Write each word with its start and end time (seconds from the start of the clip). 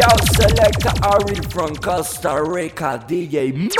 Yo, 0.00 0.06
select 0.32 0.86
Ariel 1.04 1.42
from 1.50 1.76
Costa 1.76 2.42
Rica, 2.42 3.04
DJ 3.06 3.52
Matt. 3.52 3.74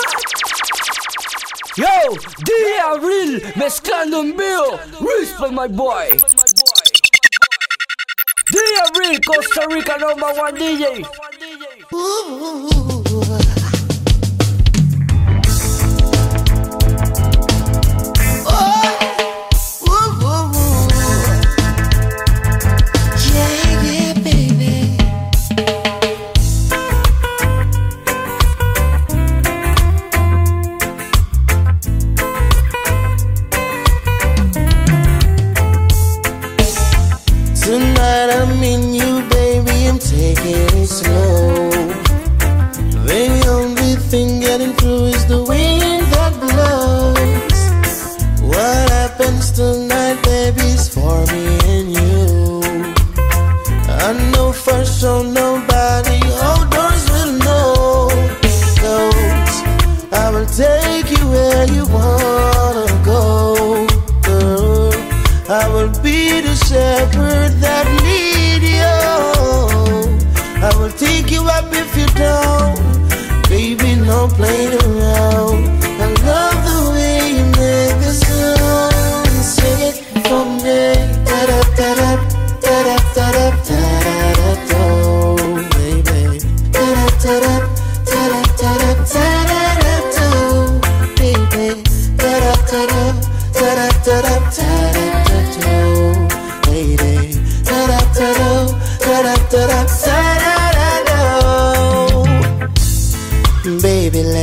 Yo, 1.79 2.15
DJ 2.45 2.79
Ariel, 2.93 3.41
mezclando 3.57 4.21
en 4.21 4.37
vivo. 4.37 4.79
Respect 5.01 5.53
my 5.55 5.67
boy. 5.67 6.11
DJ 8.53 8.81
Ariel, 8.85 9.21
Costa 9.25 9.67
Rica 9.71 9.97
number 9.99 10.35
one 10.35 10.55
DJ. 10.57 11.07
Ooh. 11.95 13.50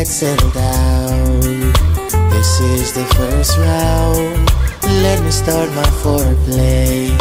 Settle 0.08 0.50
down. 0.52 1.41
This 2.31 2.59
is 2.61 2.94
the 2.94 3.03
first 3.17 3.58
round. 3.58 4.49
Let 5.03 5.22
me 5.22 5.30
start 5.30 5.69
my 5.75 5.83
foreplay. 6.02 7.11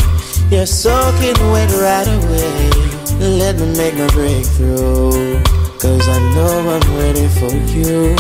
You're 0.53 0.67
soaking 0.67 1.37
wet 1.51 1.69
right 1.73 2.07
away. 2.07 2.71
Let 3.19 3.57
me 3.59 3.77
make 3.77 3.95
my 3.95 4.07
breakthrough. 4.15 5.43
Cause 5.81 6.09
I 6.09 6.19
know 6.35 6.79
I'm 6.79 6.87
ready 6.97 7.27
for 7.37 7.53
you. 7.75 8.15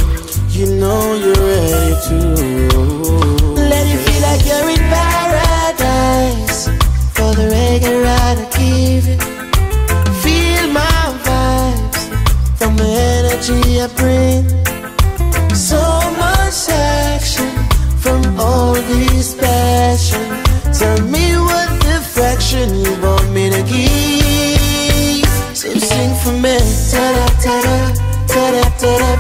You 0.50 0.66
know 0.80 1.14
you're 1.14 1.34
ready 1.34 1.94
too. 2.08 2.34
Let 3.54 3.86
it 3.86 4.00
feel 4.04 4.22
like 4.28 4.44
you're 4.44 4.68
in 4.68 4.82
paradise. 4.92 6.66
For 7.14 7.32
the 7.38 7.48
reggae 7.54 8.02
ride 8.04 8.38
I 8.38 8.46
give 8.58 9.06
it. 9.08 9.22
Feel 10.22 10.66
my 10.72 11.14
vibes 11.24 12.02
from 12.58 12.76
the 12.76 12.84
energy 12.84 13.80
I 13.80 13.86
bring. 13.96 14.05
direction 22.46 22.74
you 22.84 23.02
want 23.02 23.28
me 23.32 23.50
to 23.50 23.62
give. 23.62 25.28
So 25.56 25.68
sing 25.74 26.14
for 26.22 26.32
me, 26.32 26.56
ta 26.90 27.12
da 27.12 27.26
ta 27.42 27.62
da, 27.62 27.76
ta 28.26 28.50
da 28.50 28.62
ta 28.78 28.98
da. 28.98 29.15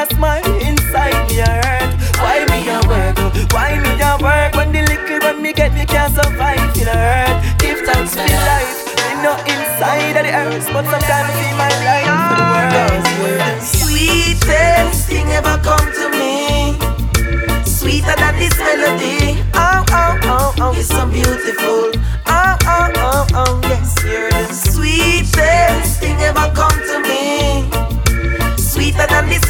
a 0.00 0.06
smile 0.14 0.44
inside 0.62 1.28
me 1.28 1.40
a 1.40 1.46
hurt. 1.46 1.92
Why 2.16 2.44
me 2.48 2.58
a 2.72 2.80
work? 2.88 3.16
Why 3.52 3.76
me 3.84 3.92
a 4.00 4.16
work? 4.24 4.54
When 4.56 4.72
the 4.72 4.82
little 4.88 5.18
when 5.20 5.42
me 5.42 5.52
get, 5.52 5.74
me 5.74 5.84
can't 5.84 6.14
survive 6.14 6.72
in 6.80 6.88
a 6.88 6.96
hurt. 6.96 7.36
Give 7.60 7.80
thanks 7.84 8.14
for 8.14 8.24
life. 8.48 8.80
Me 8.96 9.22
know 9.22 9.36
inside 9.44 10.16
of 10.16 10.24
the 10.24 10.32
earth, 10.32 10.66
but 10.72 10.84
sometimes 10.88 11.36
in 11.44 11.54
my 11.60 11.68
life 11.88 12.08
for 12.32 12.64
the. 12.72 13.60
Sweetest 13.60 15.08
thing 15.08 15.28
ever 15.38 15.58
come 15.68 15.88
to 16.00 16.06
me. 16.16 16.78
Sweeter 17.64 18.16
than 18.16 18.34
this 18.40 18.56
melody. 18.56 19.42
Oh 19.52 19.84
oh 19.90 20.18
oh 20.24 20.54
oh, 20.60 20.72
it's 20.78 20.88
so 20.88 21.04
beautiful. 21.06 21.99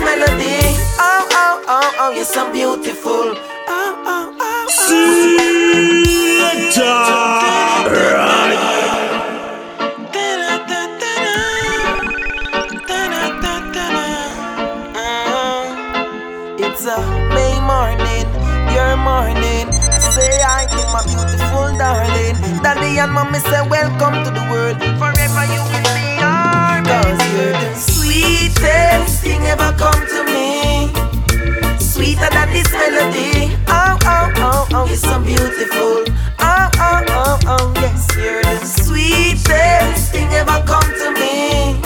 melody. 0.00 0.60
Oh, 0.98 1.28
oh, 1.32 1.64
oh, 1.68 1.96
oh, 2.00 2.10
you're 2.12 2.24
so 2.24 2.50
beautiful. 2.52 3.34
Oh, 3.68 4.02
oh, 4.06 4.36
oh, 4.40 4.66
oh. 4.70 4.70
Selector. 6.70 8.30
It's 16.62 16.84
a 16.86 16.96
May 17.34 17.58
morning, 17.60 18.26
your 18.74 18.96
morning. 18.96 19.66
Say 20.00 20.40
I 20.42 20.66
to 20.70 20.82
my 20.92 21.02
beautiful 21.06 21.76
darling. 21.78 22.36
Daddy 22.62 22.98
and 22.98 23.12
mommy 23.12 23.38
say 23.40 23.62
welcome 23.68 24.22
to 24.24 24.30
the 24.30 24.44
world. 24.50 24.78
Forever 25.00 25.44
you 25.52 25.62
will 25.70 25.88
be 25.94 26.22
our 26.22 26.82
Cause 26.82 27.22
you're 27.32 27.52
the 27.52 27.70
sweetest 28.60 29.22
thing 29.22 29.42
ever 29.46 29.72
come 29.78 30.06
to 30.06 30.24
me. 30.24 30.88
Sweeter 31.78 32.28
than 32.30 32.50
this 32.52 32.70
melody. 32.72 33.56
Oh, 33.68 33.96
oh, 34.04 34.32
oh, 34.36 34.68
oh, 34.72 34.86
you're 34.86 34.96
so 34.96 35.18
beautiful. 35.20 36.04
Oh, 36.38 36.70
oh, 36.76 37.04
oh, 37.08 37.38
oh, 37.46 37.72
yes, 37.76 38.06
you're 38.16 38.42
the 38.42 38.66
sweetest 38.66 40.12
thing 40.12 40.28
ever 40.32 40.62
come 40.66 40.90
to 41.00 41.10
me. 41.12 41.80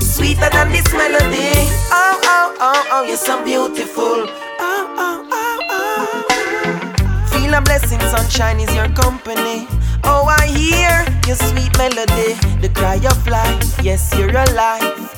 Sweeter 0.00 0.48
than 0.50 0.70
this 0.72 0.90
melody. 0.92 1.68
Oh, 1.92 2.20
oh, 2.24 2.56
oh, 2.60 2.88
oh, 2.92 3.02
you're 3.04 3.16
so 3.16 3.42
beautiful. 3.44 4.26
Oh, 4.60 4.94
oh, 4.96 5.28
oh, 5.30 5.60
oh. 5.70 7.26
Feel 7.30 7.54
a 7.54 7.60
blessing, 7.60 8.00
sunshine 8.00 8.60
is 8.60 8.74
your 8.74 8.88
company. 8.94 9.66
Oh, 10.04 10.24
I 10.26 10.46
hear 10.46 11.04
your 11.26 11.36
sweet 11.36 11.76
melody, 11.78 12.34
the 12.60 12.70
cry 12.74 12.96
of 12.96 13.26
life. 13.26 13.78
Yes, 13.82 14.12
you're 14.18 14.30
alive 14.30 15.11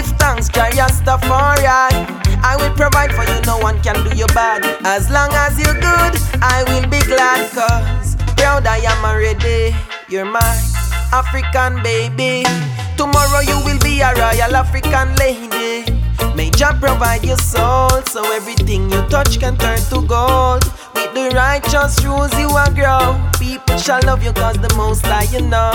give 0.00 0.16
thanks, 0.18 0.48
carry 0.48 0.78
a. 0.78 0.88
I 2.42 2.56
will 2.58 2.74
provide 2.74 3.12
for 3.12 3.24
you, 3.24 3.40
no 3.42 3.58
one 3.58 3.80
can 3.82 3.96
do 4.04 4.16
you 4.16 4.26
bad. 4.28 4.64
As 4.84 5.10
long 5.10 5.30
as 5.32 5.58
you're 5.58 5.74
good, 5.74 6.14
I 6.40 6.64
will 6.68 6.88
be 6.88 7.00
glad, 7.04 7.50
cause 7.52 8.16
proud 8.36 8.66
I 8.66 8.78
am 8.78 9.04
already. 9.04 9.76
You're 10.08 10.24
my 10.24 10.54
African 11.12 11.82
baby. 11.82 12.44
Tomorrow 12.96 13.40
you 13.40 13.58
will 13.64 13.78
be 13.80 14.00
a 14.00 14.14
royal 14.14 14.56
African 14.56 15.14
lady. 15.16 15.84
May 16.34 16.50
Jah 16.50 16.76
provide 16.80 17.24
your 17.24 17.36
soul, 17.36 17.90
so 18.06 18.20
everything 18.32 18.90
you 18.90 19.02
touch 19.08 19.38
can 19.38 19.56
turn 19.58 19.80
to 19.90 20.00
gold. 20.06 20.64
With 20.94 21.12
the 21.12 21.30
righteous 21.34 22.02
rules 22.04 22.32
you 22.38 22.48
will 22.48 22.72
grow. 22.74 23.20
People 23.38 23.76
shall 23.76 24.00
love 24.04 24.22
you, 24.22 24.32
cause 24.32 24.56
the 24.56 24.72
most 24.76 25.04
I 25.04 25.24
you 25.24 25.42
know. 25.42 25.72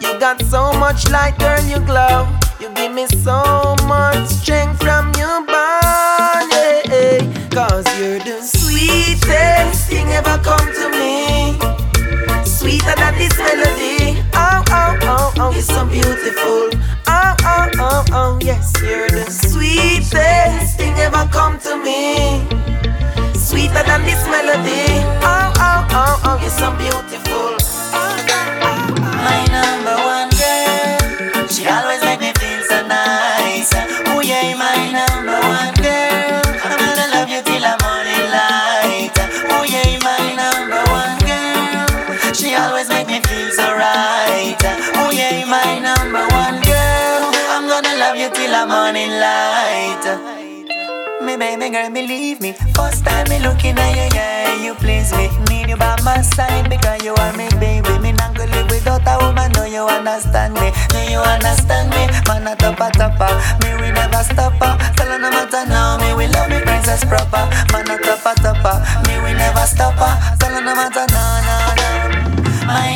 You 0.00 0.18
got 0.20 0.42
so 0.42 0.72
much 0.74 1.08
light, 1.10 1.38
girl, 1.38 1.64
you 1.64 1.80
glow. 1.86 2.28
You 2.60 2.70
give 2.74 2.92
me 2.92 3.06
so 3.06 3.74
much 3.86 4.26
strength 4.28 4.80
from 4.82 5.12
your 5.18 5.44
body. 5.46 7.18
Cause 7.50 7.86
you're 7.98 8.18
the 8.20 8.40
sweetest 8.42 9.88
thing 9.88 10.06
ever 10.08 10.38
come 10.42 10.66
to 10.78 10.88
me. 10.90 11.58
Sweeter 12.44 12.94
than 12.96 13.14
this 13.18 13.36
melody. 13.38 14.22
Oh, 14.34 14.62
oh, 14.70 14.98
oh, 15.02 15.32
oh, 15.38 15.50
you're 15.52 15.62
so 15.62 15.84
beautiful. 15.86 16.70
Oh, 17.06 17.36
oh, 17.42 17.70
oh, 17.78 18.04
oh, 18.12 18.38
yes, 18.42 18.72
you're 18.82 19.08
the 19.10 19.30
sweetest 19.30 20.76
thing 20.78 20.94
ever 20.98 21.28
come 21.32 21.58
to 21.60 21.76
me. 21.76 22.46
Sweeter 23.34 23.82
than 23.84 24.02
this 24.04 24.24
melody. 24.26 25.04
Oh, 25.22 25.52
oh, 25.56 25.88
oh, 25.90 26.20
oh, 26.24 26.38
you're 26.40 26.50
so 26.50 26.70
beautiful. 26.76 27.56
Oh, 27.92 28.26
oh, 28.30 28.62
oh, 28.62 29.00
My 29.24 29.44
number 29.50 29.96
one. 30.04 30.33
a 48.64 48.66
morning 48.66 49.10
light. 49.20 50.04
Me 51.22 51.36
baby 51.36 51.70
girl, 51.70 51.90
believe 51.90 52.40
me. 52.40 52.52
First 52.74 53.04
time 53.04 53.28
me 53.28 53.38
looking 53.40 53.76
at 53.78 53.92
you, 53.96 54.08
yeah, 54.16 54.64
you 54.64 54.74
please 54.74 55.12
me. 55.12 55.28
Need 55.48 55.68
you 55.68 55.76
by 55.76 55.96
my 56.02 56.20
side 56.22 56.68
because 56.68 57.02
you 57.02 57.14
are 57.14 57.32
me 57.36 57.48
baby. 57.60 57.98
Me 57.98 58.12
not 58.12 58.34
gonna 58.36 58.50
live 58.52 58.70
without 58.70 59.04
a 59.06 59.14
woman. 59.24 59.52
Do 59.52 59.64
you 59.68 59.84
understand 59.84 60.54
me. 60.54 60.72
Do 60.88 61.00
you 61.12 61.20
understand 61.20 61.90
me. 61.90 62.04
Man, 62.28 62.46
a 62.46 62.56
topper 62.56 62.90
topper. 62.92 63.32
Me 63.60 63.70
we 63.80 63.92
never 63.92 64.22
stopper. 64.24 64.72
Uh. 64.72 64.92
Tell 64.96 65.18
no 65.18 65.30
matter 65.30 65.64
now. 65.66 65.98
Me 65.98 66.14
we 66.14 66.26
love 66.28 66.48
me 66.48 66.60
princess 66.60 67.04
proper. 67.04 67.44
Man, 67.72 67.88
a 67.90 67.96
topper 67.98 68.34
topper. 68.40 68.76
Me 69.08 69.20
we 69.24 69.32
never 69.34 69.66
stopper. 69.66 70.08
Uh. 70.08 70.36
Tell 70.36 70.52
no 70.52 70.74
matter 70.74 71.06
now, 71.12 71.40
now, 71.48 71.74
now. 71.80 72.66
My 72.66 72.93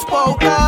spoke 0.00 0.42
up. 0.44 0.59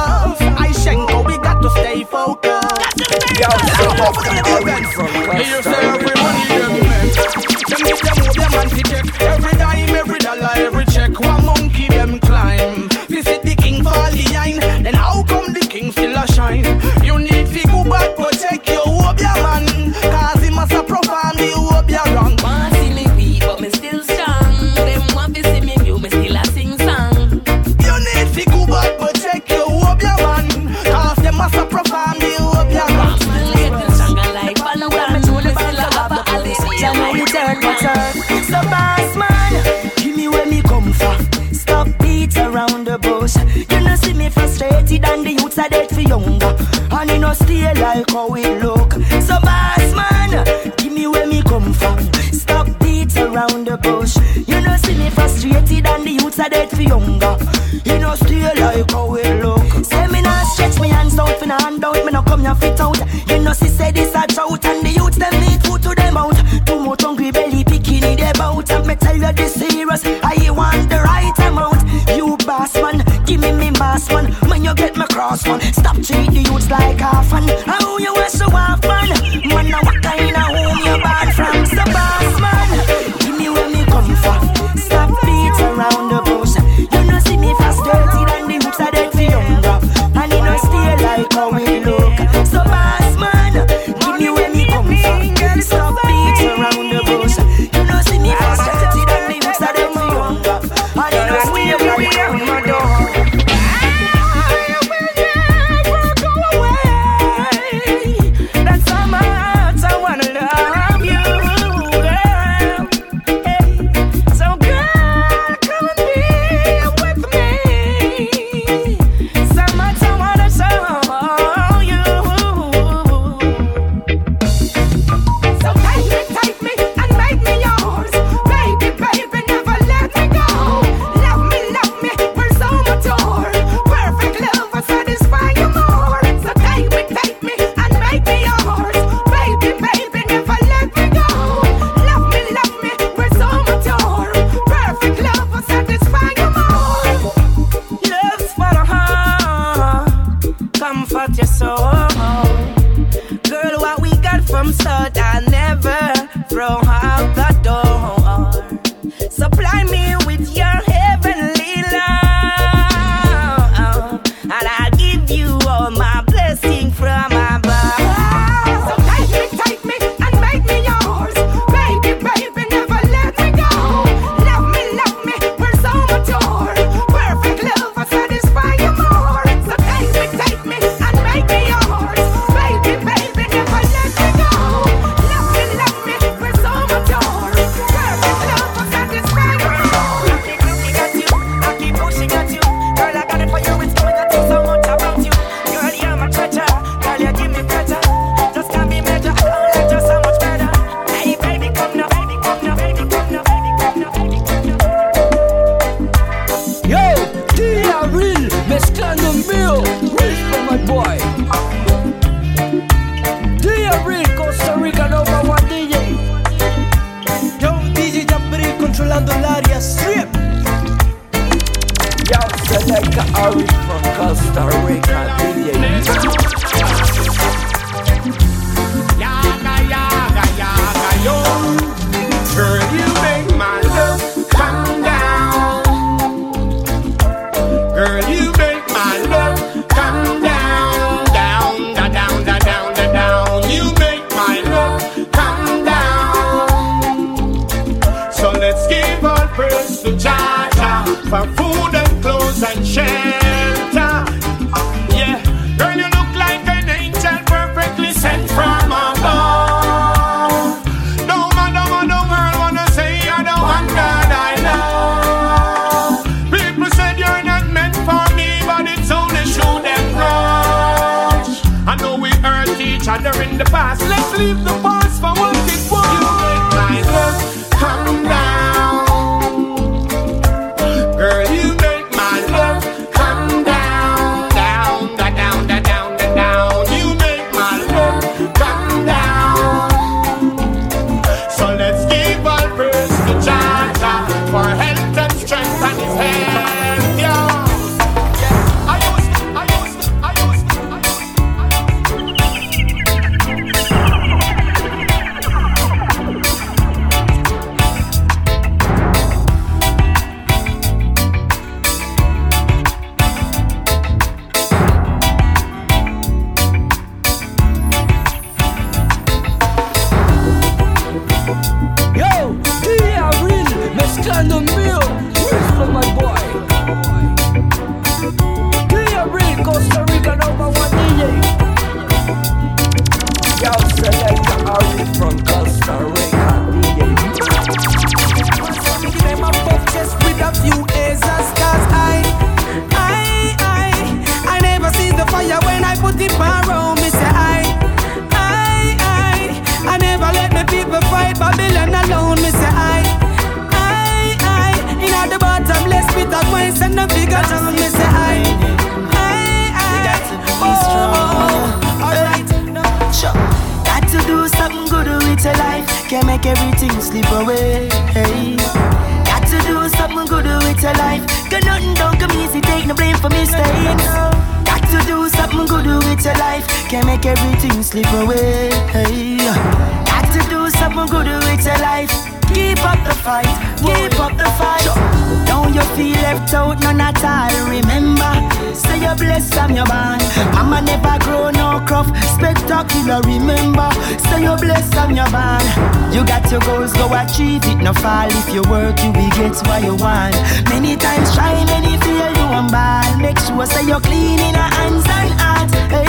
sure 403.56 403.66
say 403.66 403.86
you're 403.86 404.00
clean 404.00 404.38
in 404.40 404.54
her 404.54 404.70
hands 404.78 405.04
and 405.08 405.30
heart. 405.40 405.70
Hey, 405.92 406.08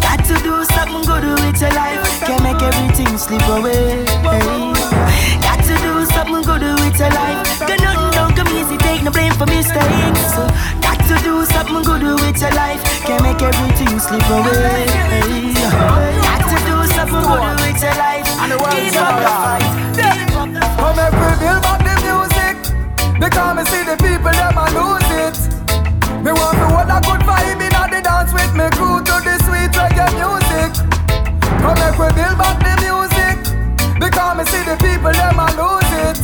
got 0.00 0.20
to 0.26 0.34
do 0.42 0.64
something 0.74 1.02
good 1.02 1.24
with 1.42 1.60
your 1.60 1.72
life. 1.72 2.02
Can't 2.22 2.42
make 2.42 2.62
everything 2.62 3.18
slip 3.18 3.42
away. 3.48 4.04
Hey, 4.22 4.72
got 5.42 5.60
to 5.66 5.74
do 5.82 6.06
something 6.14 6.42
good 6.42 6.62
with 6.62 6.98
your 6.98 7.10
life. 7.10 7.58
Got 7.60 7.80
nothing 7.80 8.10
don't 8.12 8.34
come 8.36 8.48
easy. 8.56 8.76
Take 8.78 9.02
no 9.02 9.10
blame 9.10 9.32
for 9.34 9.46
mistakes. 9.46 10.34
So, 10.34 10.46
got 10.80 10.98
to 11.08 11.16
do 11.24 11.44
something 11.46 11.82
good 11.82 12.02
with 12.02 12.40
your 12.40 12.52
life. 12.52 12.82
Can't 13.06 13.22
make 13.22 13.42
everything 13.42 13.98
slip 13.98 14.26
away. 14.30 14.86
Hey, 14.86 15.52
got 16.22 16.42
to 16.46 16.56
do 16.70 16.76
something 16.94 17.22
good 17.26 17.42
with 17.64 17.82
your 17.82 17.96
life. 17.98 18.26
And 18.42 18.52
the 18.52 18.58
world's 18.58 18.76
Keep 18.76 19.02
up. 19.02 19.62
Come 20.76 20.98
every 20.98 21.34
build 21.42 21.62
back 21.62 21.80
the 21.82 21.94
music. 22.06 22.54
They 23.20 23.30
come 23.30 23.58
and 23.58 23.68
see 23.68 23.82
the 23.82 23.96
people 23.96 24.30
them 24.30 24.58
a 24.58 24.66
lose 24.76 25.10
it. 25.26 25.55
Me 26.26 26.32
want 26.32 26.58
to 26.58 26.66
hold 26.74 26.90
a 26.90 26.98
good 27.06 27.22
vibe 27.22 27.62
in 27.62 27.70
the 27.70 28.00
dance 28.02 28.34
with 28.34 28.50
me 28.58 28.66
crew 28.74 28.98
to 28.98 29.14
the 29.22 29.38
sweet 29.46 29.70
reggae 29.78 30.10
music. 30.18 30.74
Come 31.62 31.78
make 31.78 31.94
we 31.94 32.10
build 32.18 32.34
back 32.34 32.58
the 32.66 32.74
music 32.82 33.38
because 33.94 34.34
me 34.34 34.42
see 34.50 34.66
the 34.66 34.74
people 34.82 35.14
them 35.14 35.38
a 35.38 35.46
lose 35.54 35.86
it. 36.02 36.18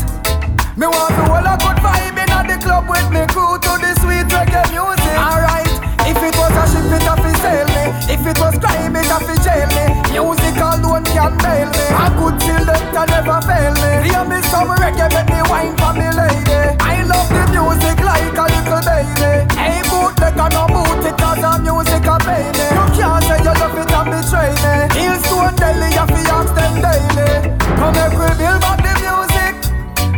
Me 0.75 0.91
want 0.91 1.15
to 1.15 1.23
hold 1.31 1.47
a 1.47 1.55
good 1.55 1.79
vibe 1.79 2.19
in 2.19 2.47
the 2.51 2.59
club 2.59 2.91
with 2.91 3.15
me 3.15 3.23
crew 3.31 3.55
to 3.63 3.73
the 3.79 3.95
sweet 4.03 4.27
reggae 4.27 4.75
music. 4.75 5.15
Alright, 5.23 5.71
if 6.03 6.19
it 6.19 6.35
was 6.35 6.51
a 6.51 6.65
ship 6.67 6.91
it 6.99 7.07
a 7.07 7.15
fi 7.23 7.33
sail 7.39 7.67
me, 7.71 7.85
if 8.11 8.27
it 8.27 8.39
was 8.43 8.59
crime 8.59 8.97
it 8.99 9.07
a 9.07 9.19
fi 9.23 9.39
jail 9.39 9.71
me. 9.71 9.92
Music 10.13 10.57
alone 10.61 11.05
can 11.09 11.33
fail 11.41 11.69
me. 11.73 11.85
A 11.97 12.07
good 12.13 12.37
children 12.45 12.81
can 12.93 13.07
never 13.09 13.41
fail 13.49 13.73
me. 13.81 13.91
Hear 14.09 14.25
me 14.29 14.39
some 14.53 14.69
reggae, 14.77 15.09
make 15.09 15.29
me 15.33 15.41
wine 15.49 15.73
for 15.81 15.93
me 15.97 16.09
lady. 16.13 16.77
I 16.85 17.01
love 17.09 17.29
the 17.33 17.43
music 17.49 17.97
like 18.05 18.37
a 18.37 18.45
little 18.53 18.83
baby. 18.85 19.33
Hey, 19.57 19.81
boot, 19.89 20.13
they 20.21 20.33
can 20.37 20.53
no 20.53 20.69
boot 20.69 21.01
it 21.09 21.17
cause 21.17 21.41
the 21.41 21.53
music 21.65 22.05
a 22.05 22.17
baby. 22.29 22.65
You 22.77 22.85
can't 22.93 23.25
say 23.25 23.41
you 23.41 23.55
love 23.57 23.79
it 23.81 23.89
and 23.89 24.09
betray 24.13 24.53
me. 24.61 24.75
Heal 24.93 25.17
stone 25.25 25.57
daily, 25.57 25.89
you 25.97 26.05
fi 26.05 26.21
ask 26.29 26.53
them 26.53 26.75
daily. 26.85 27.57
Come 27.81 27.97
every 27.97 28.33
bill 28.37 28.59
build 28.61 28.81
the 28.85 28.93
music. 29.01 29.55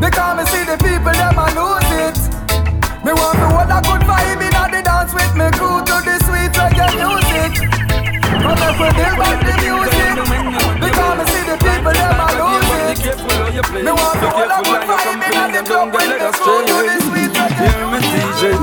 Because 0.03 0.35
me 0.37 0.45
see 0.51 0.65
the 0.67 0.77
people, 0.83 1.15
them 1.15 1.39
a 1.39 1.47
lose 1.55 1.91
it. 2.03 2.19
Me 3.07 3.13
want 3.15 3.39
to 3.39 3.47
hold 3.47 3.71
a 3.71 3.79
good 3.79 4.03
vibe 4.11 4.43
in 4.43 4.53
the 4.75 4.83
dance 4.83 5.15
with 5.15 5.35
me 5.39 5.47
crew 5.55 5.79
to 5.87 5.97
the 6.03 6.19
sweet 6.27 6.51
reggae 6.59 6.91
music. 6.99 7.74
Come 8.45 8.61
make 8.61 8.77
we 8.77 8.89
build 8.93 9.17
back 9.17 9.41
the 9.41 9.55
music. 9.65 10.21
Because 10.77 11.17
me 11.17 11.25
see 11.33 11.45
the 11.49 11.57
people, 11.65 11.97
them 11.97 12.21
a 12.21 12.29
lose 12.37 13.01
it. 13.01 13.09
Me 13.73 13.89
want 13.89 14.21
to 14.21 14.29
hold 14.37 14.53
a 14.53 14.61
good 14.69 14.83
vibe 14.85 15.33
in 15.33 15.53
the 15.57 15.63
club 15.65 15.89
with 15.95 16.13
me 16.13 16.17
crew 16.45 16.61
to 16.69 16.77
the 16.85 16.97
sweet 17.09 17.33
reggae 17.33 17.73
music. 18.05 18.61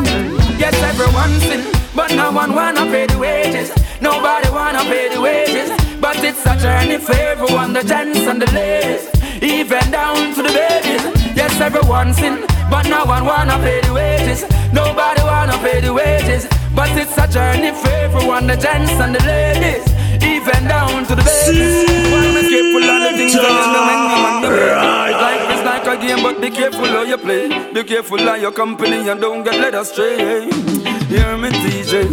Yes, 0.62 0.78
everyone 0.86 1.34
sin, 1.42 1.62
but 1.96 2.14
no 2.14 2.32
one 2.32 2.54
wanna 2.54 2.86
pay 2.94 3.08
the 3.08 3.18
wages. 3.18 3.74
Nobody 4.00 4.50
wanna 4.52 4.84
pay 4.86 5.10
the 5.10 5.20
wages. 5.20 5.72
But 6.00 6.18
it's 6.24 6.46
a 6.46 6.56
journey 6.58 6.98
for 6.98 7.16
everyone, 7.16 7.74
the 7.74 7.84
gents 7.84 8.20
and 8.20 8.40
the 8.40 8.52
ladies, 8.54 9.10
even 9.42 9.90
down 9.90 10.36
to 10.36 10.44
the 10.44 10.54
babies. 10.62 11.04
Yes, 11.36 11.60
everyone 11.60 12.14
sin, 12.14 12.46
but 12.70 12.88
no 12.88 13.04
one 13.06 13.26
wanna 13.26 13.58
pay 13.66 13.82
the 13.82 13.94
wages. 13.94 14.46
Nobody 14.72 15.24
wanna 15.24 15.58
pay 15.58 15.82
the 15.82 15.92
wages. 15.92 16.61
But 16.76 16.90
it's 16.98 17.18
a 17.18 17.28
journey 17.28 17.72
for 17.72 17.90
everyone, 17.90 18.48
the 18.48 18.56
gents 18.56 18.92
and 18.94 19.14
the 19.16 19.24
ladies, 19.26 19.86
even 20.24 20.68
down 20.68 21.06
to 21.06 21.16
the 21.16 21.24
babies. 21.24 21.90
Wanna 22.12 22.32
be 22.40 22.50
careful 22.50 22.84
of 22.84 23.00
the 23.04 23.12
things 23.18 23.34
that 23.34 23.52
you 23.60 23.68
know 23.74 23.84
when 23.88 24.00
you 24.08 24.20
on 24.30 24.42
the 24.42 24.50
way. 24.50 25.12
Life 25.26 25.48
is 25.56 25.62
like 25.66 25.86
a 25.88 25.96
game, 26.02 26.24
but 26.24 26.42
be 26.42 26.50
careful 26.50 26.86
how 26.86 27.04
you 27.04 27.18
play. 27.18 27.72
Be 27.74 27.84
careful 27.84 28.20
of 28.20 28.42
your 28.42 28.52
company 28.52 29.10
and 29.10 29.20
don't 29.20 29.44
get 29.44 29.60
led 29.60 29.76
astray. 29.76 30.50
Hear 31.12 31.38
me, 31.38 31.50
DJ. 31.50 32.08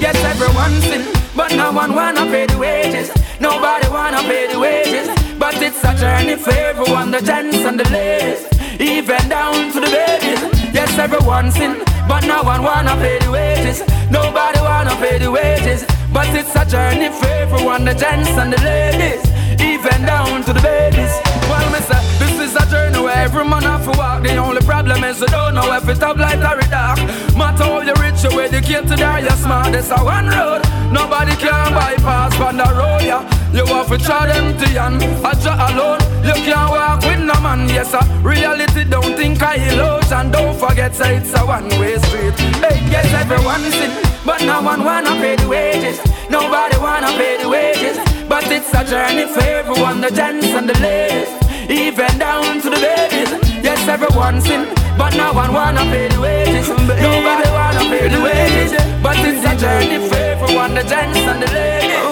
Yes, 0.00 0.16
everyone 0.24 0.80
sin, 0.80 1.02
but 1.36 1.52
no 1.54 1.70
one 1.72 1.94
wanna 1.94 2.24
pay 2.26 2.46
the 2.46 2.58
wages. 2.58 3.10
Nobody 3.38 3.88
wanna 3.88 4.22
pay 4.22 4.46
the 4.52 4.58
wages. 4.58 5.08
But 5.38 5.60
it's 5.60 5.82
a 5.84 5.94
journey 5.94 6.36
for 6.36 6.52
everyone, 6.52 7.10
the 7.10 7.20
gents 7.20 7.58
and 7.58 7.78
the 7.78 7.88
ladies, 7.90 8.46
even 8.80 9.28
down 9.28 9.72
to 9.72 9.80
the 9.80 9.86
babies. 9.86 10.40
Yes, 10.72 10.98
everyone 10.98 11.50
sin, 11.50 11.82
but 12.10 12.26
no 12.26 12.42
one 12.42 12.64
wanna 12.64 12.96
pay 12.96 13.18
the 13.20 13.30
wages. 13.30 13.78
Nobody 14.10 14.60
wanna 14.60 14.96
pay 14.96 15.18
the 15.18 15.30
wages. 15.30 15.86
But 16.12 16.26
it's 16.34 16.54
a 16.56 16.64
journey 16.66 17.08
for 17.08 17.28
everyone, 17.44 17.84
the 17.84 17.94
gents 17.94 18.30
and 18.30 18.52
the 18.52 18.60
ladies, 18.62 19.22
even 19.60 20.04
down 20.04 20.42
to 20.42 20.52
the 20.52 20.60
babies. 20.60 21.29
Well, 21.50 21.66
me 21.74 21.80
say, 21.80 21.98
this 22.22 22.38
is 22.38 22.54
a 22.54 22.64
journey 22.70 23.00
where 23.02 23.16
every 23.26 23.44
man 23.44 23.62
have 23.62 23.84
to 23.84 23.92
walk. 23.98 24.22
The 24.22 24.36
only 24.36 24.62
problem 24.62 25.02
is 25.02 25.20
you 25.20 25.26
don't 25.26 25.54
know 25.54 25.72
if 25.74 25.88
it's 25.88 26.00
up 26.00 26.16
light 26.16 26.38
or 26.38 26.60
dark. 26.70 26.98
Matter 27.34 27.64
how 27.64 27.80
you 27.80 27.94
rich, 27.98 28.22
you 28.22 28.40
educated 28.40 29.02
or 29.02 29.18
you 29.18 29.34
smart. 29.42 29.72
This 29.72 29.90
a 29.90 29.98
one 29.98 30.28
road. 30.28 30.62
Nobody 30.92 31.34
can 31.36 31.74
bypass 31.74 32.38
on 32.40 32.56
the 32.56 32.68
road, 32.78 33.02
yeah. 33.02 33.22
You 33.52 33.66
have 33.66 33.88
to 33.88 33.98
try 33.98 34.30
empty 34.30 34.78
and 34.78 35.02
I 35.26 35.34
try 35.42 35.58
alone. 35.70 36.00
You 36.22 36.34
can't 36.46 36.70
walk 36.70 37.02
with 37.02 37.18
no 37.18 37.34
man, 37.40 37.68
yes 37.68 37.90
sir. 37.90 38.04
Reality 38.22 38.84
don't 38.84 39.16
think 39.16 39.42
I 39.42 39.56
illusion. 39.56 40.30
Don't 40.30 40.56
forget, 40.56 40.94
say 40.94 41.16
it's 41.16 41.34
a 41.34 41.44
one-way 41.44 41.98
street. 41.98 42.38
Hey, 42.62 42.78
yes, 42.90 43.06
everyone 43.12 43.62
sin, 43.74 43.90
but 44.24 44.40
no 44.42 44.62
one 44.62 44.84
wanna 44.84 45.10
pay 45.22 45.34
the 45.36 45.48
wages. 45.48 45.98
Nobody 46.30 46.76
wanna 46.78 47.08
pay 47.18 47.42
the 47.42 47.48
wages. 47.48 48.09
But 48.30 48.46
it's 48.46 48.72
a 48.72 48.84
journey 48.84 49.26
for 49.26 49.42
everyone, 49.42 50.00
the 50.00 50.10
gents 50.10 50.46
and 50.46 50.68
the 50.70 50.78
ladies, 50.78 51.28
even 51.68 52.16
down 52.16 52.60
to 52.62 52.70
the 52.70 52.80
babies. 52.86 53.30
Yes, 53.66 53.88
everyone 53.88 54.40
sin, 54.40 54.72
but 54.96 55.16
no 55.16 55.32
one 55.32 55.52
wanna 55.52 55.82
pay 55.92 56.06
the 56.06 56.20
wages. 56.20 56.68
Nobody 56.68 57.48
wanna 57.58 57.82
pay 57.90 58.06
the 58.14 58.20
wages. 58.26 58.70
But 59.02 59.16
it's 59.28 59.44
a 59.50 59.54
journey 59.62 59.98
for 60.08 60.14
everyone, 60.14 60.74
the 60.74 60.84
gents 60.84 61.18
and 61.18 61.42
the 61.42 61.50
ladies, 61.58 62.06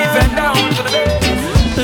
even 0.00 0.28
down 0.40 0.58
to 0.76 0.82
the 0.82 0.90
babies. 0.90 1.42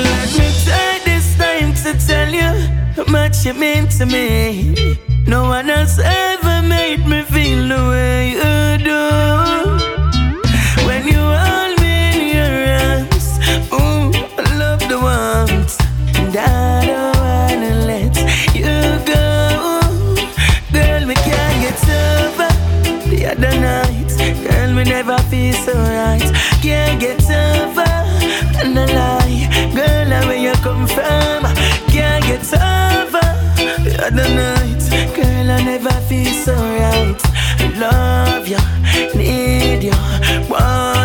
Let 0.08 0.30
me 0.38 0.46
take 0.66 1.04
this 1.04 1.26
time 1.38 1.72
to 1.84 1.90
tell 2.08 2.30
you 2.40 2.50
how 2.96 3.06
much 3.18 3.46
you 3.46 3.54
mean 3.54 3.86
to 3.98 4.04
me. 4.04 4.98
No 5.28 5.44
one 5.44 5.70
else 5.70 6.00
ever 6.00 6.60
made 6.74 7.06
me 7.06 7.22
feel 7.22 7.68
the 7.68 7.80
way 7.90 8.30
you 8.32 8.84
do. 8.84 9.55
Feel 25.30 25.52
so 25.54 25.72
right. 25.72 26.32
Can't 26.62 27.00
get 27.00 27.22
over 27.24 27.96
lie, 28.84 29.48
girl. 29.74 30.12
I 30.12 30.26
mean 30.28 30.42
you 30.42 30.52
confirm. 30.62 31.42
Can't 31.92 32.24
get 32.24 32.52
over, 32.52 33.26
the 33.84 33.96
other 34.06 34.28
night, 34.34 34.82
girl, 35.16 35.50
I 35.50 35.64
never 35.64 35.90
feel 36.08 36.32
so 36.44 36.54
right, 36.54 37.20
love 37.78 38.46
you, 38.46 38.58
need 39.16 39.84
you, 39.84 39.92
want 40.50 40.95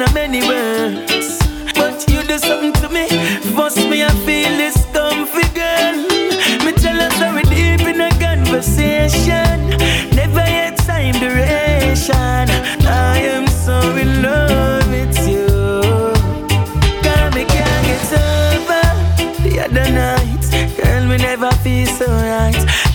man 0.00 0.08
of 0.08 0.14
many 0.14 0.40
words. 0.46 1.38
But 1.74 2.08
you 2.10 2.22
do 2.22 2.38
something 2.38 2.72
to 2.82 2.88
me, 2.88 3.08
force 3.54 3.76
me, 3.76 4.02
I 4.04 4.10
feel 4.26 4.56
this 4.56 4.76
comfy 4.92 5.46
girl. 5.54 5.96
Me 6.64 6.72
tell 6.72 7.00
us 7.00 7.14
how 7.14 7.34
we 7.34 7.42
deep 7.42 7.86
in 7.86 8.00
a 8.00 8.10
conversation. 8.18 9.70
Never 10.14 10.44
yet 10.46 10.76
time 10.78 11.14
duration. 11.14 12.46
I 12.86 13.18
am 13.34 13.46
so 13.46 13.78
in 13.96 14.22
love 14.22 14.88
with 14.90 15.16
you. 15.28 15.46
Girl, 17.04 17.30
me 17.36 17.44
can't 17.44 17.84
get 17.90 18.12
over 18.24 18.82
the 19.42 19.60
other 19.64 19.90
night. 19.90 20.42
Girl, 20.76 21.08
we 21.08 21.16
never 21.16 21.50
feel 21.62 21.86
so 21.86 22.06
right. 22.06 22.89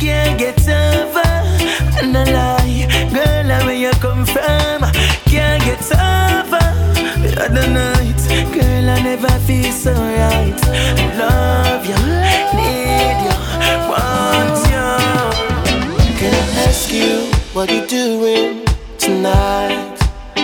What 17.56 17.72
you 17.72 17.88
doing 17.88 18.66
tonight? 18.98 19.98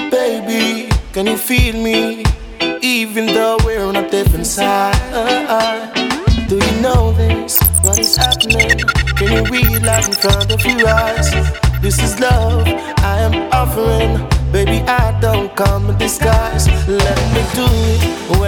Baby, 0.10 0.90
can 1.14 1.28
you 1.28 1.38
feel 1.38 1.76
me? 1.76 2.24
Even 2.82 3.28
though 3.28 3.58
we're 3.64 3.84
on 3.84 3.96
a 3.96 4.10
different 4.10 4.48
side. 4.48 4.96
Do 6.48 6.56
you 6.56 6.82
know 6.82 7.12
this? 7.12 7.60
What 7.84 8.00
is 8.00 8.16
happening? 8.16 8.80
Can 9.18 9.30
you 9.34 9.44
realize 9.52 10.08
in 10.08 10.14
front 10.14 10.52
of 10.52 10.66
your 10.66 10.88
eyes? 10.88 11.30
This 11.82 12.02
is 12.02 12.20
love 12.20 12.66
I 12.98 13.20
am 13.28 13.36
offering. 13.52 14.28
Baby, 14.52 14.82
I 14.88 15.20
don't 15.20 15.54
come 15.56 15.90
in 15.90 15.98
disguise. 15.98 16.68
Let 16.88 17.20
me 17.36 17.44
do 17.54 17.68
it 17.94 18.41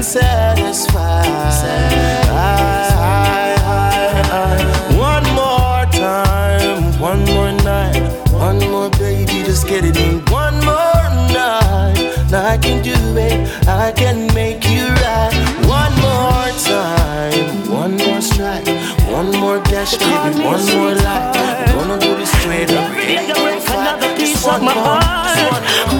I 0.00 0.02
can 0.02 0.08
satisfy. 0.08 1.20
One 4.96 5.24
more 5.34 5.84
time, 5.92 6.98
one 6.98 7.22
more 7.26 7.52
night, 7.52 8.00
one 8.32 8.58
more 8.70 8.88
baby, 8.92 9.42
just 9.44 9.66
get 9.68 9.84
it 9.84 9.98
in. 9.98 10.24
One 10.32 10.54
more 10.64 11.04
night, 11.36 11.98
now 12.30 12.46
I 12.48 12.56
can 12.56 12.82
do 12.82 12.94
it, 13.18 13.68
I 13.68 13.92
can 13.92 14.32
make 14.32 14.64
you 14.70 14.88
right. 15.04 15.34
One 15.68 15.94
more 16.00 16.48
time, 16.64 17.68
one 17.70 17.98
more 17.98 18.22
strike, 18.22 18.66
one 19.12 19.30
more 19.32 19.60
dash, 19.64 19.98
baby, 19.98 20.42
one 20.42 20.64
more 20.64 20.94
life. 20.94 21.74
Gonna 21.74 21.98
do 22.00 22.16
this 22.16 22.30
straight 22.40 22.70
up. 22.70 22.90
Another 23.68 24.16
piece 24.16 24.46
of 24.46 24.62
my 24.62 24.72
heart. 24.72 25.99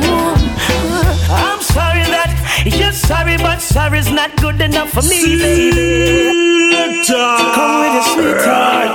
You're 2.67 2.93
sorry, 2.93 3.37
but 3.37 3.61
sorry's 3.61 4.11
not 4.11 4.37
good 4.37 4.61
enough 4.61 4.91
for 4.91 5.03
me, 5.03 5.39
baby. 5.39 7.07
Come 7.07 7.81
with 7.81 8.01
a 8.01 8.03
sweetheart. 8.13 8.91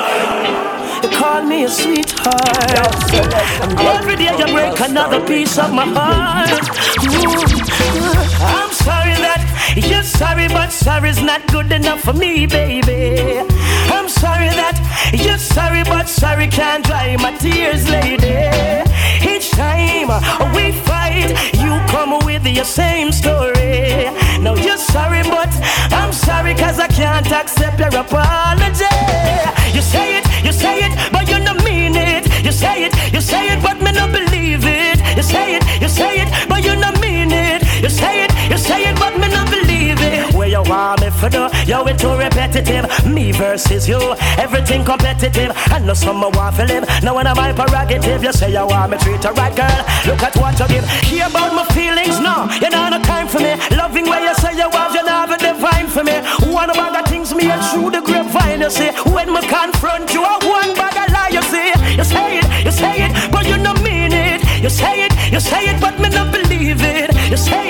You 1.03 1.09
call 1.17 1.41
me 1.43 1.63
a 1.65 1.69
sweetheart. 1.69 3.13
And 3.61 3.79
every 3.79 4.15
day 4.15 4.35
you 4.37 4.45
break 4.53 4.79
another 4.79 5.25
piece 5.25 5.57
of 5.57 5.73
my 5.73 5.85
heart. 5.85 6.49
Ooh, 6.49 7.45
I'm 8.43 8.71
sorry 8.71 9.15
that 9.25 9.41
you're 9.75 10.03
sorry, 10.03 10.47
but 10.47 10.71
sorry's 10.71 11.21
not 11.21 11.45
good 11.47 11.71
enough 11.71 12.01
for 12.01 12.13
me, 12.13 12.45
baby. 12.45 13.39
I'm 13.91 14.07
sorry 14.09 14.49
that 14.49 14.79
you're 15.13 15.37
sorry, 15.37 15.83
but 15.83 16.07
sorry 16.07 16.47
can't 16.47 16.85
dry 16.85 17.15
my 17.17 17.31
tears, 17.37 17.89
lady. 17.89 18.33
Each 19.31 19.51
time 19.51 20.07
we 20.55 20.71
fight, 20.71 21.29
you 21.63 21.71
come 21.93 22.13
with 22.25 22.45
your 22.45 22.65
same 22.65 23.11
story. 23.11 24.05
Now 24.39 24.55
you're 24.55 24.77
sorry, 24.77 25.23
but 25.23 25.51
I'm 25.91 26.13
sorry, 26.13 26.53
cause 26.55 26.79
I 26.79 26.87
can't 26.87 27.29
accept 27.31 27.79
your 27.79 27.89
apology. 27.89 28.85
You 29.75 29.81
say 29.81 30.17
it, 30.17 30.25
you 30.45 30.51
say 30.51 30.79
it, 30.85 30.93
but 31.11 31.27
you 31.27 31.43
don't 31.43 31.63
mean 31.63 31.95
it. 31.95 32.23
You 32.45 32.51
say 32.51 32.85
it, 32.85 32.93
you 33.13 33.21
say 33.21 33.47
it, 33.53 33.61
but 33.61 33.81
me 33.81 33.91
no 33.91 34.07
believe 34.07 34.63
it. 34.65 34.99
You 35.17 35.23
say 35.23 35.55
it, 35.55 35.63
want 40.75 41.01
me 41.01 41.09
for 41.09 41.29
do? 41.29 41.47
Yo, 41.65 41.85
it 41.85 41.97
too 41.97 42.15
repetitive. 42.15 42.85
Me 43.05 43.31
versus 43.31 43.87
you, 43.87 43.99
everything 44.37 44.83
competitive. 44.83 45.51
I 45.71 45.79
know 45.79 45.93
some 45.93 46.21
want 46.21 46.55
to 46.57 46.65
live. 46.65 46.83
Now 47.03 47.15
when 47.15 47.27
I'm 47.27 47.55
prerogative, 47.55 48.23
you 48.23 48.33
say 48.33 48.51
you 48.51 48.65
want 48.67 48.91
me 48.91 48.97
treat 48.97 49.23
a 49.25 49.31
right 49.31 49.55
girl. 49.55 49.81
Look 50.07 50.21
at 50.23 50.35
what 50.35 50.59
you 50.59 50.67
give. 50.67 50.85
Hear 51.07 51.27
about 51.27 51.53
my 51.55 51.65
feelings? 51.73 52.19
No, 52.19 52.47
you 52.61 52.69
know 52.69 52.89
no 52.89 52.99
time 53.03 53.27
for 53.27 53.39
me. 53.39 53.55
Loving 53.71 54.05
where 54.05 54.23
you 54.27 54.35
say 54.35 54.53
you 54.55 54.69
have, 54.69 54.93
you 54.93 55.03
never 55.03 55.37
divine 55.37 55.87
for 55.87 56.03
me. 56.03 56.17
One 56.51 56.71
bag 56.79 56.95
of 56.99 57.05
things 57.09 57.33
me 57.33 57.49
and 57.49 57.63
through 57.71 57.91
the 57.91 58.01
grapevine, 58.01 58.61
you 58.61 58.69
see. 58.69 58.91
When 59.15 59.31
me 59.33 59.41
confront 59.47 60.13
you, 60.13 60.23
I 60.23 60.35
one 60.43 60.73
bag 60.75 60.97
of 61.01 61.07
lie, 61.15 61.31
you 61.31 61.43
see. 61.51 61.71
You 61.95 62.03
say 62.03 62.39
it, 62.39 62.65
you 62.65 62.71
say 62.71 62.95
it, 63.05 63.31
but 63.31 63.45
you 63.47 63.57
don't 63.63 63.81
mean 63.83 64.11
it. 64.11 64.41
You 64.61 64.69
say 64.69 65.05
it, 65.05 65.13
you 65.31 65.39
say 65.39 65.63
it, 65.71 65.79
but 65.79 65.99
me 65.99 66.09
not 66.09 66.31
believe 66.31 66.81
it, 66.81 67.13
you 67.29 67.37
say 67.37 67.64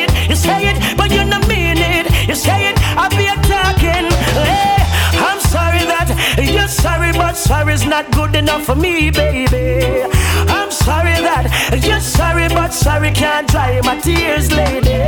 good 8.36 8.44
enough 8.44 8.66
for 8.66 8.76
me, 8.76 9.12
baby. 9.12 10.04
I'm 10.48 10.72
sorry 10.72 11.16
that 11.28 11.46
you're 11.86 12.00
sorry, 12.00 12.48
but 12.50 12.74
sorry 12.74 13.12
can't 13.12 13.48
dry 13.48 13.80
my 13.84 14.00
tears, 14.00 14.52
lady. 14.52 15.00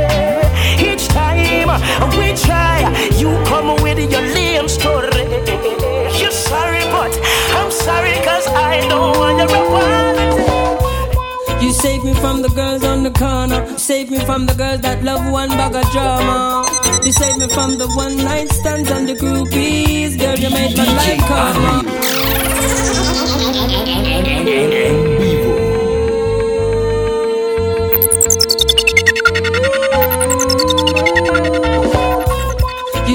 Each 0.88 1.08
time 1.08 1.68
we 2.16 2.34
try, 2.46 2.78
you 3.20 3.28
come 3.44 3.82
with 3.82 3.98
your 3.98 4.22
lame 4.36 4.68
story. 4.68 5.24
You're 6.20 6.30
sorry, 6.30 6.84
but 6.94 7.12
I'm 7.58 7.70
sorry, 7.70 8.14
cause 8.24 8.46
I 8.48 8.86
don't 8.88 9.16
want 9.18 9.38
your 9.38 9.50
apology. 9.60 10.46
You 11.64 11.72
save 11.72 12.04
me 12.04 12.14
from 12.14 12.42
the 12.42 12.48
girls 12.48 12.84
on 12.84 13.02
the 13.02 13.10
corner. 13.10 13.60
Save 13.78 14.10
me 14.10 14.20
from 14.20 14.46
the 14.46 14.54
girls 14.54 14.80
that 14.80 15.04
love 15.04 15.30
one 15.30 15.50
bag 15.50 15.74
of 15.74 15.90
drama. 15.92 16.66
You 17.04 17.12
save 17.12 17.36
me 17.36 17.48
from 17.48 17.76
the 17.76 17.88
one 17.88 18.16
night 18.16 18.48
stands 18.50 18.90
and 18.90 19.08
the 19.08 19.14
groupies. 19.14 20.18
Girl, 20.18 20.38
you 20.38 20.50
made 20.50 20.76
my 20.76 20.86
life 21.00 21.20
karma. 21.28 23.07
You 23.48 23.54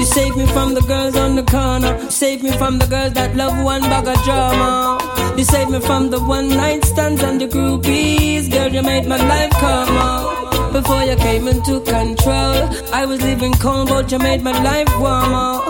save 0.04 0.36
me 0.36 0.46
from 0.46 0.74
the 0.74 0.82
girls 0.88 1.14
on 1.16 1.36
the 1.36 1.44
corner. 1.44 2.10
Save 2.10 2.42
me 2.42 2.50
from 2.50 2.80
the 2.80 2.86
girls 2.86 3.12
that 3.12 3.36
love 3.36 3.64
one 3.64 3.82
bag 3.82 4.08
of 4.08 4.20
drama. 4.24 4.98
You 5.38 5.44
save 5.44 5.70
me 5.70 5.78
from 5.78 6.10
the 6.10 6.18
one 6.18 6.48
night 6.48 6.84
stands 6.84 7.22
and 7.22 7.40
the 7.40 7.46
groupies. 7.46 8.50
Girl, 8.50 8.72
you 8.72 8.82
made 8.82 9.06
my 9.06 9.18
life 9.18 9.52
come 9.52 9.86
calmer. 9.86 10.53
Before 10.74 11.04
you 11.04 11.14
came 11.14 11.46
into 11.46 11.78
control, 11.82 12.68
I 12.92 13.06
was 13.06 13.22
living 13.22 13.52
cold, 13.52 13.90
but 13.90 14.10
you 14.10 14.18
made 14.18 14.42
my 14.42 14.50
life 14.60 14.90
warmer. 14.98 15.62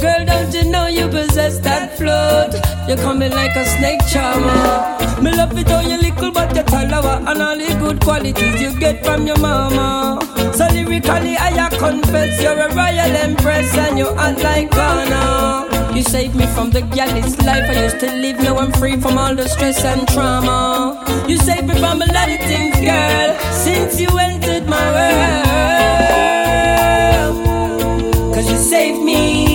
Girl, 0.00 0.24
don't 0.26 0.52
you 0.52 0.64
know 0.64 0.88
you 0.88 1.06
possess 1.06 1.60
that 1.60 1.96
float? 1.96 2.52
You're 2.88 2.96
coming 2.96 3.30
like 3.30 3.54
a 3.54 3.64
snake 3.64 4.00
charmer. 4.10 5.22
Me 5.22 5.30
love 5.36 5.56
it 5.56 5.68
how 5.68 5.82
you 5.82 5.98
little 5.98 6.32
but 6.32 6.56
you 6.56 6.64
talawa 6.64 7.18
and 7.30 7.40
all 7.40 7.56
the 7.56 7.72
good 7.78 8.00
qualities 8.00 8.60
you 8.60 8.76
get 8.76 9.04
from 9.04 9.24
your 9.24 9.38
mama. 9.38 10.18
So 10.52 10.66
lyrically, 10.66 11.36
I 11.38 11.50
confess 11.80 12.42
you're 12.42 12.58
a 12.58 12.68
royal 12.74 13.16
empress 13.24 13.74
and 13.78 13.98
you 13.98 14.08
act 14.16 14.42
like 14.42 14.70
Ghana. 14.70 15.69
You 15.94 16.02
saved 16.04 16.34
me 16.36 16.46
from 16.46 16.70
the 16.70 16.82
galley's 16.82 17.36
life 17.38 17.68
I 17.68 17.82
used 17.82 18.00
to 18.00 18.06
live. 18.06 18.38
Now 18.40 18.58
I'm 18.58 18.72
free 18.72 18.96
from 19.00 19.18
all 19.18 19.34
the 19.34 19.48
stress 19.48 19.84
and 19.84 20.06
trauma. 20.08 21.04
You 21.28 21.36
saved 21.36 21.66
me 21.66 21.74
from 21.74 22.00
a 22.00 22.06
lot 22.06 22.30
of 22.30 22.38
things, 22.40 22.76
girl, 22.80 23.36
since 23.52 24.00
you 24.00 24.08
entered 24.18 24.66
my 24.68 24.86
world. 24.96 25.44
Cause 28.34 28.50
you 28.50 28.56
saved 28.56 29.02
me 29.02 29.49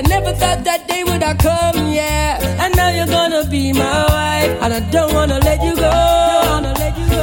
I 0.00 0.02
never 0.08 0.32
thought 0.32 0.64
that 0.64 0.88
day 0.88 1.04
would 1.04 1.20
come, 1.44 1.92
yeah. 1.92 2.40
And 2.64 2.74
now 2.74 2.88
you're 2.88 3.06
gonna 3.06 3.44
be 3.44 3.70
my 3.74 4.04
wife. 4.08 4.62
And 4.62 4.72
I 4.72 4.80
don't 4.90 5.12
wanna 5.12 5.38
let 5.40 5.62
you 5.62 5.76
go. 5.76 5.92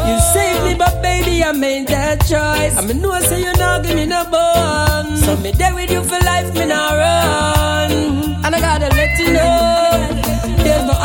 You 0.08 0.20
saved 0.20 0.64
me, 0.64 0.76
but 0.76 1.02
baby, 1.02 1.44
I 1.44 1.54
made 1.54 1.88
that 1.88 2.20
choice. 2.20 2.78
I 2.78 2.86
mean, 2.86 3.02
no, 3.02 3.20
say 3.22 3.42
you're 3.42 3.58
not 3.58 3.82
give 3.82 3.96
me 3.96 4.06
no 4.06 4.24
bone. 4.26 5.18
So 5.18 5.36
me 5.38 5.54
there 5.54 5.74
with 5.74 5.90
you 5.90 6.04
for 6.04 6.20
life, 6.20 6.54
me 6.54 6.66
not 6.68 6.94
run. 7.02 8.46
And 8.46 8.56
I 8.56 8.60
gotta 8.60 8.90
let 8.90 9.18
you 9.18 9.34
know. 9.34 9.87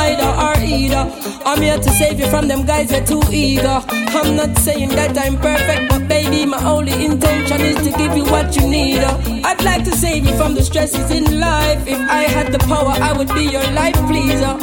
Either 0.02 0.30
or 0.46 0.54
either. 0.64 1.04
I'm 1.44 1.60
here 1.62 1.78
to 1.78 1.90
save 1.90 2.18
you 2.18 2.26
from 2.26 2.48
them 2.48 2.64
guys 2.66 2.88
that 2.90 3.06
too 3.06 3.22
eager. 3.30 3.80
I'm 3.88 4.36
not 4.36 4.58
saying 4.58 4.90
that 4.90 5.16
I'm 5.16 5.36
perfect, 5.38 5.88
but 5.90 6.08
baby, 6.08 6.44
my 6.44 6.62
only 6.64 6.92
intention 7.04 7.60
is 7.60 7.76
to 7.86 7.90
give 7.96 8.16
you 8.16 8.24
what 8.24 8.56
you 8.56 8.66
need. 8.68 9.02
I'd 9.48 9.62
like 9.62 9.84
to 9.84 9.92
save 9.92 10.26
you 10.26 10.34
from 10.36 10.54
the 10.54 10.62
stresses 10.62 11.10
in 11.10 11.40
life. 11.40 11.86
If 11.86 12.00
I 12.10 12.22
had 12.24 12.52
the 12.52 12.58
power, 12.60 12.94
I 13.08 13.12
would 13.16 13.28
be 13.28 13.44
your 13.44 13.66
life 13.72 13.98
pleaser. 14.10 14.54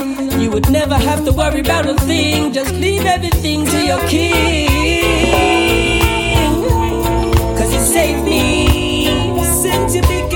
You 0.41 0.52
would 0.52 0.69
never 0.69 0.95
have 0.95 1.23
to 1.25 1.32
worry 1.32 1.62
about 1.62 1.86
a 1.88 1.95
thing. 1.95 2.52
Just 2.54 2.73
leave 2.73 3.06
everything 3.06 3.65
to 3.65 3.78
your 3.86 3.99
king. 4.08 4.67
Cause 7.58 7.73
you 7.73 7.80
saved 7.80 8.23
me 8.25 9.41
since 9.62 9.95
you 9.95 10.02
became 10.02 10.29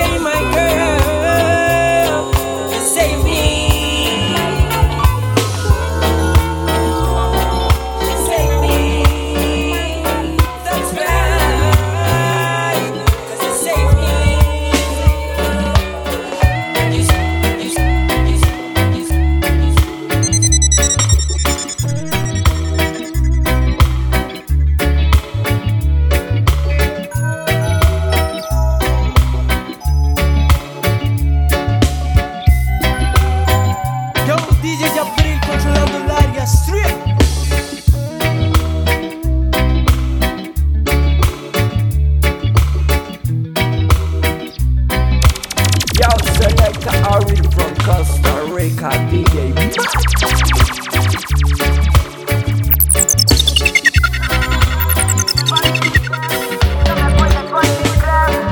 Rica, 48.63 48.89
DJ. 49.11 49.51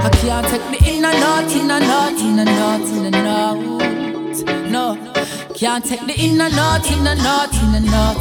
I 0.04 0.10
can't 0.19 0.47
take 0.50 0.69
me 0.69 0.97
in 0.97 1.06
a 1.06 1.13
note, 1.13 1.56
in 1.56 1.71
a 1.71 1.80
note, 1.80 2.19
in 2.19 2.39
a 2.39 2.43
in 2.91 3.06
a 3.06 3.24
note. 3.24 4.69
No, 4.69 4.97
can't 5.56 5.86
take 5.86 6.06
me 6.06 6.13
in 6.17 6.41
a 6.41 6.50
a 6.50 6.86
in 6.91 7.08
a 7.08 7.15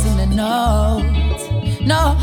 in 0.07 0.21
a 0.21 0.27
note. 0.27 1.81
No, 1.81 2.17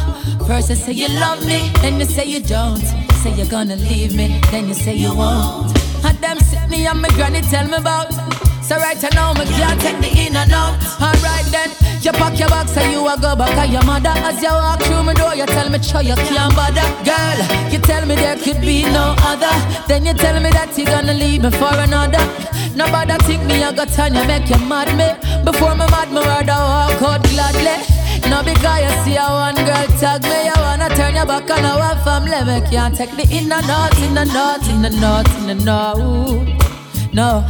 first 0.47 0.69
you 0.69 0.75
say 0.75 0.93
you 0.93 1.09
love 1.19 1.45
me, 1.45 1.69
then 1.81 1.99
you 1.99 2.05
say 2.05 2.23
you 2.23 2.39
don't. 2.39 2.79
Say 3.21 3.33
you're 3.33 3.47
gonna 3.47 3.75
leave 3.75 4.15
me, 4.15 4.39
then 4.49 4.69
you 4.69 4.73
say 4.73 4.95
you 4.95 5.13
won't. 5.13 5.77
And 6.05 6.17
them 6.19 6.39
sit 6.39 6.69
me 6.69 6.87
and 6.87 7.01
my 7.01 7.09
granny 7.09 7.41
tell 7.41 7.67
me 7.67 7.75
about. 7.75 8.36
So 8.67 8.75
right 8.75 9.01
now 9.13 9.31
me 9.31 9.45
can't 9.45 9.79
take 9.79 9.95
the 10.03 10.11
in 10.11 10.35
and 10.35 10.51
out. 10.51 10.75
Alright 10.99 11.47
then, 11.55 11.71
you 12.03 12.11
pack 12.11 12.37
your 12.37 12.49
bags 12.49 12.75
and 12.75 12.91
you 12.91 13.07
a 13.07 13.15
go 13.15 13.33
back 13.33 13.55
at 13.55 13.69
your 13.69 13.83
mother. 13.85 14.11
As 14.11 14.43
you 14.43 14.51
walk 14.51 14.83
through 14.83 15.03
my 15.03 15.13
door, 15.13 15.33
you 15.35 15.45
tell 15.45 15.69
me 15.69 15.79
sure 15.81 16.01
you 16.01 16.15
can't 16.15 16.53
bother. 16.53 16.83
Girl, 17.07 17.39
you 17.71 17.79
tell 17.79 18.05
me 18.05 18.15
there 18.15 18.35
could 18.35 18.59
be 18.59 18.83
no 18.83 19.15
other. 19.23 19.55
Then 19.87 20.03
you 20.03 20.13
tell 20.13 20.35
me 20.43 20.49
that 20.51 20.77
you 20.77 20.83
gonna 20.83 21.13
leave 21.13 21.43
me 21.43 21.51
for 21.51 21.71
another. 21.79 22.19
Nobody 22.75 23.15
think 23.23 23.45
me 23.45 23.63
I 23.63 23.71
got 23.71 23.87
time, 23.87 24.15
you 24.15 24.27
make 24.27 24.49
you 24.49 24.59
mad 24.67 24.91
me. 24.99 25.15
Before 25.45 25.71
me 25.71 25.87
mad, 25.87 26.11
me 26.11 26.19
rather 26.19 26.59
walk 26.59 27.01
out 27.07 27.23
gladly. 27.23 27.79
No 28.27 28.43
because 28.43 28.83
you 28.83 28.91
see 29.07 29.15
a 29.15 29.23
one 29.31 29.55
girl 29.63 29.87
tag 29.95 30.23
me, 30.27 30.43
you 30.43 30.57
wanna 30.59 30.91
turn 30.91 31.15
your 31.15 31.25
back 31.25 31.49
on 31.55 31.63
our 31.63 31.95
family. 32.03 32.35
Me 32.43 32.59
can't 32.67 32.93
take 32.93 33.15
the 33.15 33.23
inner 33.31 33.63
north, 33.63 33.95
inner 34.03 34.27
north, 34.27 34.67
inner 34.67 34.91
north, 34.91 35.31
inner 35.39 35.55
north. 35.55 36.66
No, 37.17 37.43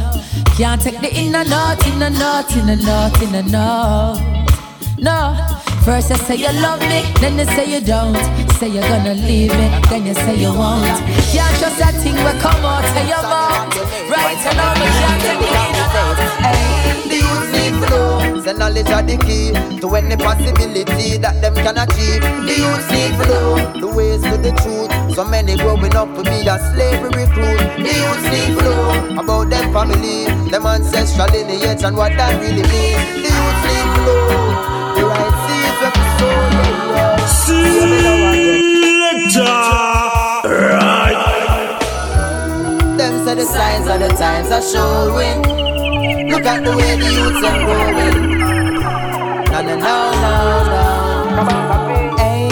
can't 0.56 0.80
take 0.80 0.98
the 1.02 1.14
inner 1.14 1.44
north, 1.44 1.86
inner 1.86 2.08
north, 2.08 2.56
inner 2.56 2.76
north, 2.76 3.20
inner 3.20 3.42
north. 3.42 4.98
No. 4.98 5.57
First 5.88 6.10
you 6.10 6.16
say 6.16 6.36
you 6.36 6.52
love 6.60 6.80
me, 6.80 7.00
then 7.18 7.38
you 7.38 7.46
say 7.46 7.64
you 7.64 7.80
don't. 7.80 8.14
Say 8.60 8.68
you're 8.68 8.82
gonna 8.82 9.14
leave 9.14 9.52
me, 9.56 9.68
then 9.88 10.04
you 10.04 10.12
say 10.12 10.36
you 10.36 10.52
won't. 10.52 10.84
Can't 11.32 11.56
trust 11.56 11.78
that 11.80 11.96
thing 12.04 12.12
will 12.12 12.36
come 12.44 12.60
out 12.60 12.84
of 12.84 13.08
your 13.08 13.24
mouth. 13.24 13.72
Right 14.12 14.36
now, 14.52 14.76
we 14.76 14.84
can't 14.84 15.20
take 15.24 15.40
it 15.40 17.08
The 17.08 17.16
youth 17.24 17.48
need 17.56 17.74
flow, 17.88 18.38
say 18.44 18.52
knowledge 18.52 18.90
are 18.90 19.02
the 19.02 19.16
key 19.16 19.56
to 19.80 19.96
any 19.96 20.16
possibility 20.16 21.16
that 21.16 21.40
them 21.40 21.54
can 21.54 21.78
achieve. 21.80 22.20
The 22.20 22.54
youth 22.60 22.84
need 22.92 23.16
flow, 23.24 23.56
the 23.80 23.88
ways 23.88 24.20
to 24.28 24.36
the 24.36 24.52
truth. 24.60 24.92
So 25.16 25.24
many 25.24 25.56
growing 25.56 25.96
up 25.96 26.14
to 26.14 26.22
be 26.22 26.44
a 26.44 26.60
slavery 26.68 27.24
recruit. 27.24 27.64
The 27.80 27.92
youth 27.96 28.24
need 28.28 28.60
flow 28.60 29.24
about 29.24 29.48
them 29.48 29.72
family, 29.72 30.28
them 30.50 30.66
ancestral 30.66 31.32
lineage 31.32 31.82
and 31.82 31.96
what 31.96 32.12
that 32.20 32.36
really 32.42 32.60
means. 32.60 33.24
The 33.24 33.30
youth 33.32 33.60
need 33.64 33.88
flow, 34.04 34.47
Right. 40.44 41.78
Them 42.98 43.24
say 43.24 43.34
the 43.34 43.44
signs 43.44 43.86
of 43.88 44.00
the 44.00 44.08
times 44.16 44.50
are 44.50 44.62
showing. 44.62 45.42
Look 46.30 46.44
at 46.44 46.62
the 46.64 46.76
way 46.76 46.96
the 46.96 47.08
youths 47.08 47.42
are 47.44 47.58
growing. 47.64 48.38
No, 49.48 49.62
no, 49.62 49.74
no, 49.76 49.92
no, 50.22 50.68
no. 50.68 51.42
Hey, 52.18 52.48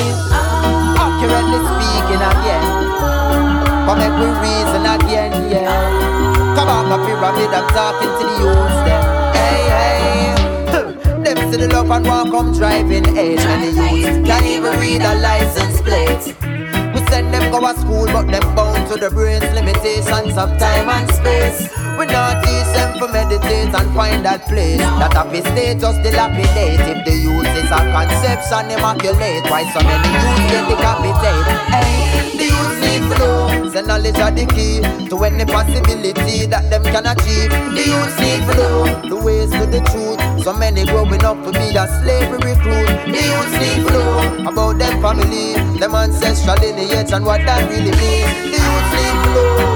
accurately 0.96 1.60
speaking 1.70 2.22
again. 2.32 2.64
Come 3.86 3.98
make 3.98 4.16
we 4.18 4.26
reason 4.42 4.82
again, 4.86 5.32
yeah. 5.50 6.56
Come 6.56 6.68
on, 6.68 6.88
my 6.88 6.96
pyramid, 7.04 7.50
I'm 7.54 7.68
talking 7.68 8.08
to 8.08 8.24
the 8.24 8.34
youths, 8.40 8.78
them. 8.86 9.02
Hey, 9.36 9.60
hey. 9.76 10.36
Them 11.22 11.52
see 11.52 11.58
the 11.58 11.68
love 11.68 11.90
and 11.90 12.06
walk 12.06 12.30
come 12.30 12.52
driving 12.52 13.06
age 13.16 13.40
And 13.40 13.62
the 13.62 13.70
youth 13.98 14.26
can't 14.26 14.46
even 14.46 14.78
read 14.80 15.02
a 15.02 15.14
license 15.16 15.80
plate 15.80 16.45
go 17.60 17.72
to 17.72 17.80
school 17.80 18.06
but 18.06 18.26
them 18.26 18.54
bound 18.54 18.88
to 18.88 18.98
the 18.98 19.10
brain's 19.10 19.44
limitations 19.54 20.36
of 20.36 20.58
time 20.58 20.88
and 20.88 21.10
space 21.10 21.85
We 21.98 22.06
not 22.06 22.44
teach 22.44 22.68
them 22.76 22.98
to 23.00 23.08
meditate 23.08 23.74
and 23.74 23.88
find 23.94 24.24
that 24.24 24.46
place 24.46 24.80
That 25.00 25.12
happy 25.12 25.40
state 25.40 25.80
just 25.80 26.02
dilapidate 26.02 26.80
If 26.80 27.04
the 27.04 27.14
youth 27.16 27.52
is 27.56 27.70
a 27.72 27.80
conception 27.92 28.70
immaculate. 28.70 29.44
Why 29.50 29.64
so 29.72 29.80
many 29.80 30.08
youths 30.12 30.44
get 30.52 30.64
decapitate 30.68 31.46
Hey, 31.72 32.36
the 32.36 32.44
youth 32.52 32.78
need 32.84 33.04
flow 33.16 33.70
Say 33.76 33.82
knowledge 33.82 34.18
are 34.18 34.30
the 34.30 34.46
key 34.46 34.80
to 35.08 35.24
any 35.24 35.44
possibility 35.44 36.46
that 36.46 36.70
them 36.70 36.82
can 36.82 37.04
achieve. 37.06 37.50
The 37.50 37.82
youth 37.84 38.16
need 38.20 38.42
flow, 38.48 38.84
the 39.08 39.16
ways 39.16 39.50
to 39.50 39.66
the 39.66 39.80
truth. 39.92 40.16
So 40.44 40.52
many 40.52 40.84
growing 40.84 41.22
up 41.24 41.36
to 41.44 41.52
be 41.52 41.76
a 41.76 41.86
slavery 42.00 42.40
recruit. 42.40 42.88
The 43.04 43.20
youth 43.20 43.52
need 43.60 43.86
flow 43.86 44.48
about 44.48 44.78
them 44.78 45.00
family 45.02 45.54
Them 45.78 45.94
ancestral 45.94 46.56
lineage 46.56 47.12
and 47.12 47.24
what 47.24 47.44
that 47.44 47.68
really 47.68 47.92
means. 47.92 48.32
The 48.48 48.58
youth 48.64 48.90
need 48.96 49.16
flow, 49.28 49.75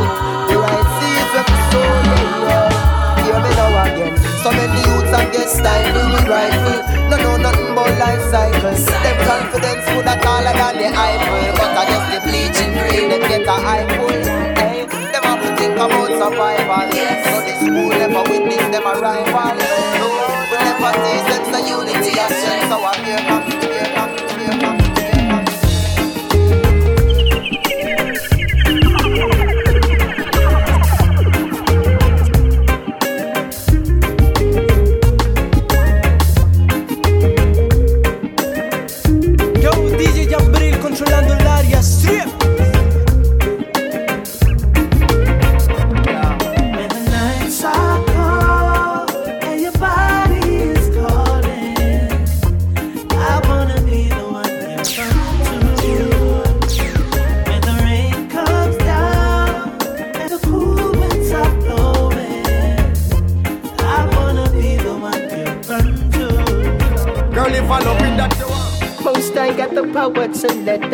So 4.43 4.51
many 4.53 4.81
youths 4.89 5.13
and 5.13 5.33
get 5.33 5.49
stifled 5.51 6.13
with 6.13 6.27
rifle. 6.27 6.81
No 7.11 7.17
know 7.19 7.37
nothing 7.37 7.69
about 7.73 7.93
life 7.99 8.23
cycles 8.33 8.87
Them 8.87 9.17
confidence 9.29 9.85
would 9.93 10.07
have 10.09 10.23
taller 10.23 10.55
than 10.57 10.75
the 10.81 10.89
Eiffel. 10.97 11.53
But 11.61 11.77
I 11.77 11.85
just 11.85 12.07
the 12.09 12.19
bleaching 12.25 12.73
green 12.73 13.11
them 13.11 13.21
get 13.29 13.45
a 13.45 13.53
eye 13.53 13.85
full. 14.01 14.09
Hey, 14.57 14.87
them 14.89 15.25
have 15.29 15.43
to 15.45 15.51
think 15.61 15.75
about 15.77 16.09
survival. 16.17 16.89
So 16.89 17.37
the 17.45 17.53
school 17.61 17.93
never 17.93 18.23
witness 18.33 18.65
them 18.73 18.87
a 18.89 18.95
rival 18.97 19.57
No, 20.01 20.09
we 20.49 20.57
never 20.57 20.93
teach 21.05 21.25
them 21.29 21.45
the 21.53 21.61
unity 21.69 22.13
and 22.17 22.33
strength 22.33 22.69
So 22.73 22.81
I 22.81 22.93
fear 23.05 23.21
come, 23.29 23.45
fear 23.61 23.93
come, 23.93 24.11
fear 24.17 24.20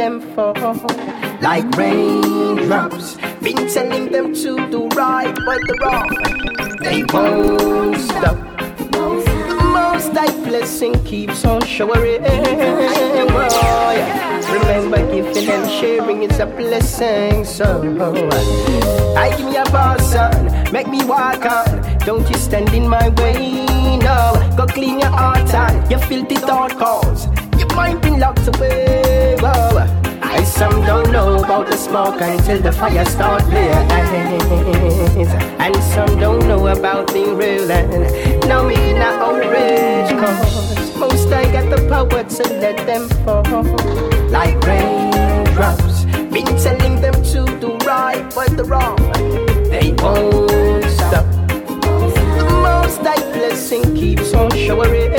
them 0.06 0.20
fall 0.36 0.54
like 1.40 1.66
raindrops. 1.76 3.16
Been 3.42 3.68
telling 3.68 4.12
them 4.12 4.32
to 4.34 4.50
do 4.70 4.86
right, 4.88 5.34
but 5.46 5.60
the 5.68 5.74
wrong 5.82 6.12
they 6.86 7.02
won't 7.12 7.98
stop. 7.98 8.36
Most 9.74 10.16
I 10.16 10.28
blessing 10.44 10.94
keeps 11.04 11.44
on 11.44 11.64
showering. 11.64 12.22
Oh, 13.48 13.92
yeah. 14.00 14.52
Remember, 14.52 14.98
giving 15.10 15.50
and 15.50 15.68
sharing 15.70 16.22
is 16.22 16.38
a 16.38 16.46
blessing. 16.46 17.44
So 17.44 17.66
I 19.16 19.30
give 19.36 19.46
me 19.46 19.56
a 19.56 19.64
boss 19.64 20.12
son, 20.12 20.72
make 20.72 20.86
me 20.86 21.04
walk 21.04 21.44
on. 21.44 21.98
Don't 22.06 22.28
you 22.30 22.36
stand 22.36 22.72
in 22.72 22.88
my 22.88 23.08
way, 23.20 23.66
no. 23.98 24.20
Go 24.56 24.66
clean 24.66 25.00
your 25.00 25.10
heart 25.10 25.52
and 25.52 25.90
your 25.90 26.00
filthy 26.00 26.36
thought 26.36 26.72
cause 26.78 27.26
your 27.58 27.74
mind 27.74 28.00
been 28.02 28.20
locked 28.20 28.46
away. 28.46 29.36
Whoa. 29.40 29.95
I 30.36 30.44
some 30.44 30.82
don't 30.82 31.10
know 31.12 31.42
about 31.42 31.66
the 31.66 31.78
smoke 31.78 32.20
until 32.20 32.60
the 32.60 32.70
fire 32.70 33.06
start 33.06 33.42
blaze, 33.44 35.32
and 35.58 35.76
some 35.94 36.20
don't 36.20 36.46
know 36.46 36.66
about 36.66 37.08
the 37.08 37.34
real. 37.34 37.70
And 37.72 38.46
now 38.46 38.62
me 38.68 38.92
not 38.92 39.14
outrage 39.14 40.10
cause 40.20 40.94
most 40.98 41.32
I 41.32 41.50
got 41.50 41.74
the 41.74 41.88
power 41.88 42.22
to 42.22 42.42
let 42.60 42.76
them 42.86 43.08
fall 43.24 43.62
like 44.28 44.60
raindrops. 44.66 46.04
Been 46.04 46.52
telling 46.64 47.00
them 47.00 47.14
to 47.32 47.40
do 47.58 47.78
right, 47.86 48.22
but 48.34 48.58
the 48.58 48.64
wrong 48.64 48.98
they 49.70 49.94
won't 50.02 50.84
stop. 50.84 51.24
The 52.36 52.46
most 52.68 53.00
I 53.00 53.16
blessing 53.32 53.96
keeps 53.96 54.34
on 54.34 54.50
showering. 54.50 55.16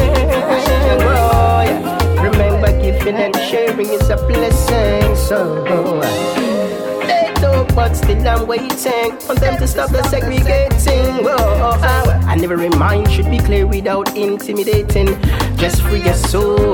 Giving 2.97 3.15
and 3.15 3.35
sharing 3.35 3.89
is 3.89 4.09
a 4.09 4.17
blessing. 4.17 5.15
So 5.15 5.61
they 7.05 7.31
talk, 7.35 7.73
but 7.75 7.93
still 7.93 8.27
I'm 8.27 8.47
waiting 8.47 9.11
on 9.29 9.35
them 9.35 9.57
to 9.57 9.67
stop 9.67 9.91
the 9.91 10.03
segregating. 10.03 11.23
Whoa, 11.23 11.77
I 12.27 12.35
never 12.35 12.57
remind 12.57 13.11
should 13.11 13.29
be 13.29 13.39
clear 13.39 13.67
without 13.67 14.15
intimidating. 14.17 15.07
Just 15.57 15.81
free 15.83 16.03
your 16.03 16.13
soul. 16.15 16.73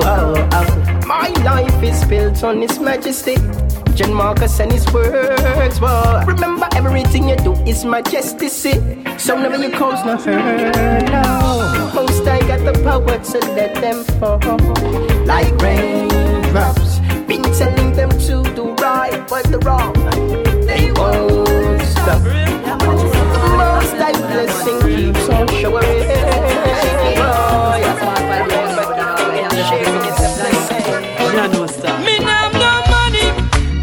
My 1.06 1.28
life 1.44 1.82
is 1.82 2.04
built 2.06 2.42
on 2.42 2.62
His 2.62 2.78
Majesty. 2.80 3.36
John 3.94 4.12
Marcus 4.12 4.58
and 4.58 4.72
his 4.72 4.90
words. 4.92 5.78
Whoa. 5.78 6.24
Remember, 6.26 6.68
everything 6.74 7.28
you 7.28 7.36
do 7.36 7.52
is 7.64 7.84
majesty. 7.84 8.48
So 8.48 9.36
never 9.38 9.56
you 9.56 9.70
cause 9.70 10.04
no 10.04 10.16
hurt. 10.16 11.06
No. 11.12 11.84
I 12.44 12.46
got 12.46 12.74
the 12.74 12.78
power 12.84 13.18
to 13.18 13.38
let 13.54 13.74
them 13.76 14.04
fall 14.20 14.38
like 15.24 15.50
raindrops. 15.62 16.98
Been 17.26 17.42
telling 17.42 17.94
them 17.94 18.10
to 18.10 18.42
do 18.54 18.74
right, 18.74 19.26
but 19.30 19.44
the 19.50 19.58
wrong 19.60 19.94
they 20.66 20.92
won't 20.92 21.80
stop. 21.88 22.20
Most 23.56 23.94
I 23.96 24.12
blessing 24.12 24.78
keeps 24.82 25.26
on 25.30 25.48
showering. 25.56 26.04
Me 32.04 32.18
now 32.18 32.50
no 32.52 32.72
money. 32.92 33.26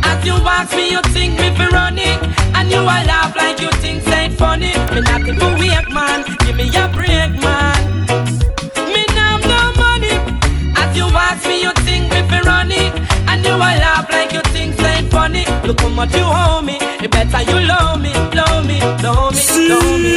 As 0.06 0.24
you 0.24 0.34
ask 0.34 0.76
me, 0.76 0.92
you 0.92 1.02
think 1.10 1.40
me 1.40 1.50
run 1.74 1.98
and 1.98 2.70
you 2.70 2.78
a 2.78 2.98
laugh 3.10 3.36
like 3.36 3.60
you 3.60 3.72
think 3.82 4.04
it 4.06 4.34
funny. 4.34 4.74
Me 4.94 5.02
nothing 5.02 5.40
for 5.40 5.52
weak 5.58 5.90
man, 5.92 6.24
give 6.46 6.56
me 6.56 6.70
a 6.78 6.88
break 6.94 7.42
man. 7.42 8.01
for 11.42 11.52
you 11.64 11.72
think 11.86 12.12
me 12.14 12.22
fi 12.30 12.40
run 12.42 12.72
And 13.30 13.46
you 13.46 13.56
laugh 13.58 14.10
like 14.10 14.32
you 14.34 14.42
think 14.54 14.76
funny. 15.12 15.46
Look 15.68 15.82
how 15.82 15.90
much 15.90 16.16
you 16.16 16.24
owe 16.24 16.62
me. 16.62 16.80
Better 17.08 17.42
you 17.50 17.60
love 17.68 18.02
me, 18.02 18.14
love 18.34 18.66
me, 18.66 18.80
love 19.04 19.34
me, 19.36 19.44
love 19.70 20.00
me. 20.04 20.16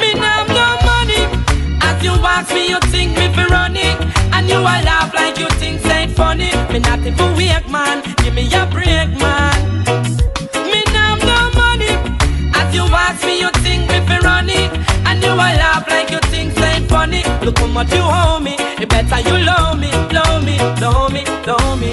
Me 0.00 0.14
no 0.14 0.66
money. 0.88 1.22
As 1.82 2.02
you 2.04 2.12
ask 2.32 2.54
me 2.54 2.68
you 2.68 2.80
think 2.92 3.10
me 3.18 3.26
fi 3.34 3.44
And 4.34 4.48
you 4.48 4.58
a 4.58 4.74
laugh 4.88 5.12
like 5.14 5.38
you 5.38 5.48
think 5.60 5.82
plain 5.82 6.08
funny. 6.10 6.50
Me 6.72 6.78
not 6.78 7.00
even 7.00 7.36
weak 7.36 7.68
man. 7.68 8.02
Give 8.22 8.34
me 8.34 8.44
a 8.54 8.66
break 8.66 9.10
man 9.20 10.27
you 12.78 12.86
ask 12.94 13.24
me, 13.26 13.40
you 13.40 13.50
think 13.64 13.82
me 13.90 13.98
fi 14.06 14.18
run 14.20 14.48
it. 14.48 14.70
And 15.08 15.22
you 15.22 15.32
a 15.32 15.48
laugh 15.62 15.86
like 15.88 16.10
you 16.10 16.20
think 16.32 16.56
ain't 16.60 16.88
funny. 16.88 17.22
Look 17.44 17.58
how 17.58 17.66
much 17.66 17.92
you 17.92 18.04
owe 18.04 18.38
me. 18.38 18.54
It 18.82 18.88
better 18.88 19.20
you 19.28 19.36
love 19.50 19.78
me, 19.82 19.90
love 20.18 20.44
me, 20.48 20.56
love 20.82 21.12
me, 21.12 21.22
love 21.48 21.76
me. 21.82 21.92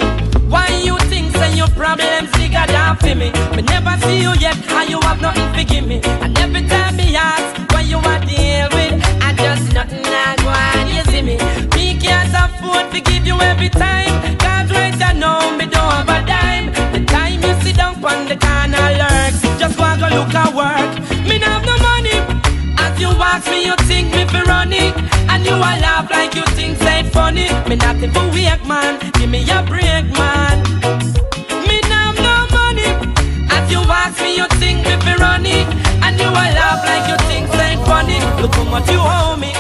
Why 0.54 0.68
you 0.88 0.96
think 1.12 1.36
say 1.38 1.56
your 1.56 1.72
problems 1.82 2.30
bigger 2.38 2.66
than 2.74 2.96
for 3.02 3.16
me? 3.22 3.30
Me 3.56 3.62
never 3.74 3.96
see 4.06 4.22
you 4.26 4.34
yet, 4.46 4.58
and 4.78 4.90
you 4.90 5.00
have 5.08 5.20
nothing 5.22 5.52
to 5.58 5.64
give 5.64 5.88
me. 5.88 5.98
And 6.24 6.38
every 6.38 6.64
time 6.68 6.96
me 6.98 7.16
ask 7.16 7.50
what 7.74 7.86
you 7.92 7.98
are 7.98 8.22
deal 8.30 8.68
with, 8.78 8.94
I 9.26 9.34
just 9.44 9.74
nothing 9.74 10.06
I 10.06 10.36
want. 10.46 10.88
You 10.96 11.04
see 11.12 11.24
me? 11.30 11.36
Me 11.76 11.98
can't 12.04 12.34
afford 12.44 12.92
to 12.94 13.00
give 13.02 13.26
you 13.26 13.38
every 13.42 13.70
time. 13.70 14.14
God 14.38 14.70
right 14.72 15.02
I 15.10 15.14
know 15.14 15.40
me 15.58 15.66
don't 15.66 15.92
have 15.98 16.10
a 16.18 16.20
dime. 16.32 16.68
The 16.94 17.02
time 17.06 17.42
you 17.42 17.54
sit 17.64 17.78
down 17.78 17.96
on 18.06 18.28
the 18.30 18.38
corner 18.46 18.88
lurks, 19.02 19.42
just 19.60 19.80
wanna 19.80 20.10
look 20.18 20.34
away 20.36 20.55
me, 23.50 23.66
you 23.66 23.76
think 23.88 24.14
me 24.14 24.26
fi 24.26 24.42
run. 24.44 24.74
And 24.74 25.46
you 25.46 25.54
a 25.56 25.72
laugh 25.84 26.10
like 26.12 26.36
you 26.36 26.44
think 26.58 26.78
say 26.78 27.04
funny. 27.04 27.48
Me 27.70 27.76
not 27.76 27.98
even 27.98 28.32
weak 28.32 28.66
man. 28.68 29.00
Give 29.14 29.30
me 29.30 29.42
a 29.50 29.64
break, 29.64 30.06
man. 30.20 30.62
Me 31.68 31.80
now 31.90 32.12
no 32.26 32.36
money. 32.52 32.90
As 33.50 33.72
you 33.72 33.80
ask 33.80 34.22
me, 34.22 34.36
you 34.38 34.48
think 34.62 34.86
me 34.86 34.96
fi 35.04 35.16
run. 35.16 35.46
And 35.46 36.20
you 36.20 36.28
a 36.28 36.46
laugh 36.60 36.84
like 36.86 37.08
you 37.10 37.18
think 37.28 37.48
say 37.54 37.76
funny. 37.86 38.20
Look 38.42 38.54
how 38.56 38.64
much 38.66 38.90
you 38.90 39.00
owe 39.00 39.36
me. 39.38 39.55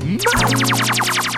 DJ 0.00 0.24
Max. 0.24 1.31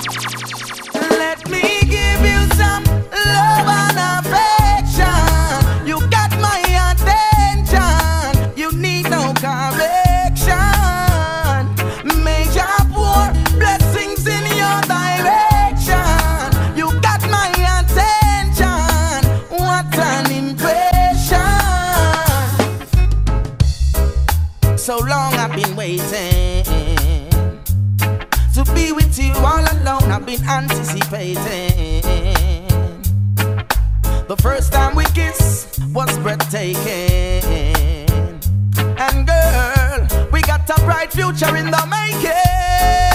bright 40.95 41.13
future 41.13 41.57
in 41.57 41.73
the 41.73 41.87
making. 41.87 43.14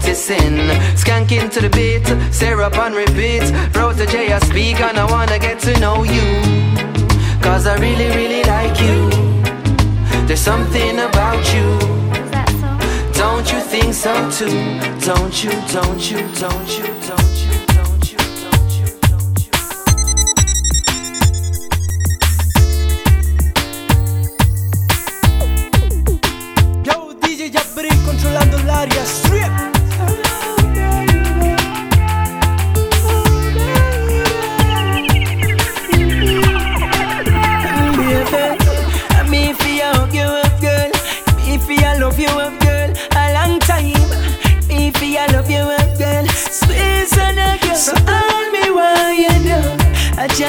Noticing. 0.00 0.56
Skanking 0.96 1.50
to 1.50 1.60
the 1.60 1.68
beat, 1.70 2.06
syrup 2.32 2.78
on 2.78 2.92
repeat. 2.92 3.42
Protoje, 3.72 4.32
I 4.32 4.38
speak, 4.40 4.80
and 4.80 4.98
I 4.98 5.10
wanna 5.10 5.38
get 5.38 5.58
to 5.60 5.78
know 5.80 6.04
you. 6.04 6.40
Cause 7.40 7.66
I 7.66 7.76
really, 7.76 8.08
really 8.16 8.42
like 8.44 8.80
you. 8.80 9.10
There's 10.26 10.40
something 10.40 10.98
about 10.98 11.42
you. 11.54 11.78
Don't 13.12 13.52
you 13.52 13.60
think 13.60 13.94
so 13.94 14.14
too? 14.30 14.80
Don't 15.00 15.44
you, 15.44 15.50
don't 15.72 16.10
you, 16.10 16.18
don't 16.38 16.78
you? 16.78 16.89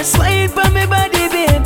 Wait 0.01 0.49
for 0.49 0.67
me 0.71 0.87
body, 0.87 1.29
baby. 1.29 1.60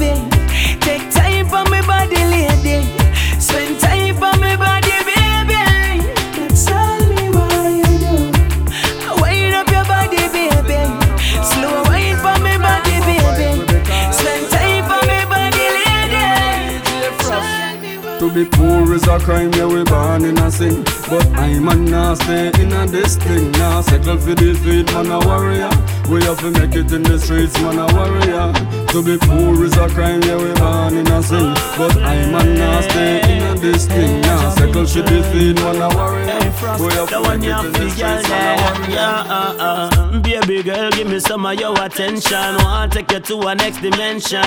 Be 18.35 18.43
poor 18.43 18.93
is 18.93 19.07
a 19.07 19.17
crime, 19.17 19.51
yeah, 19.53 19.65
we 19.65 19.81
born 19.85 20.25
in 20.25 20.37
a 20.37 20.51
sin. 20.51 20.83
But 21.09 21.25
I'm 21.35 21.69
a 21.69 21.75
nah 21.75 22.15
stay 22.15 22.51
in 22.59 22.73
a 22.73 22.85
this 22.85 23.15
thing. 23.15 23.51
Nah, 23.53 23.79
settle 23.79 24.17
for 24.17 24.35
defeat, 24.35 24.91
man, 24.93 25.09
a 25.09 25.19
warrior. 25.19 25.69
We 26.09 26.21
have 26.25 26.39
to 26.39 26.51
make 26.51 26.75
it 26.75 26.91
in 26.91 27.03
the 27.03 27.17
streets, 27.17 27.55
man, 27.61 27.79
a 27.79 27.87
warrior. 27.95 28.51
To 28.91 29.01
be 29.01 29.17
poor 29.25 29.63
is 29.63 29.77
a 29.77 29.87
crime, 29.87 30.21
yeah, 30.23 30.35
we 30.35 30.51
born 30.59 30.97
in 30.97 31.07
a 31.07 31.23
sin. 31.23 31.53
But 31.77 31.95
I'm 32.03 32.35
a 32.35 32.43
nah 32.43 32.81
stay 32.81 33.37
in 33.37 33.43
a 33.43 33.55
this 33.55 33.87
thing. 33.87 34.21
Nah, 34.21 34.49
settle 34.49 34.85
for 34.85 35.01
defeat, 35.01 35.55
man, 35.55 35.81
a 35.81 35.95
warrior. 35.95 36.44
We 36.79 36.91
have 36.93 37.09
to 37.09 37.19
make 37.21 37.43
it 37.43 37.65
in 37.65 37.71
the 37.73 37.89
streets, 37.91 38.29
man, 38.29 38.59
a 38.59 38.63
warrior. 38.63 38.93
Yeah, 38.95 39.23
uh, 39.27 39.57
uh. 39.59 40.19
Baby 40.19 40.63
girl, 40.63 40.89
give 40.91 41.07
me 41.07 41.19
some 41.19 41.45
of 41.45 41.59
your 41.59 41.73
attention. 41.83 42.55
Want 42.63 42.93
to 42.93 42.99
take 42.99 43.11
you 43.11 43.19
to 43.19 43.47
a 43.47 43.55
next 43.55 43.81
dimension, 43.81 44.39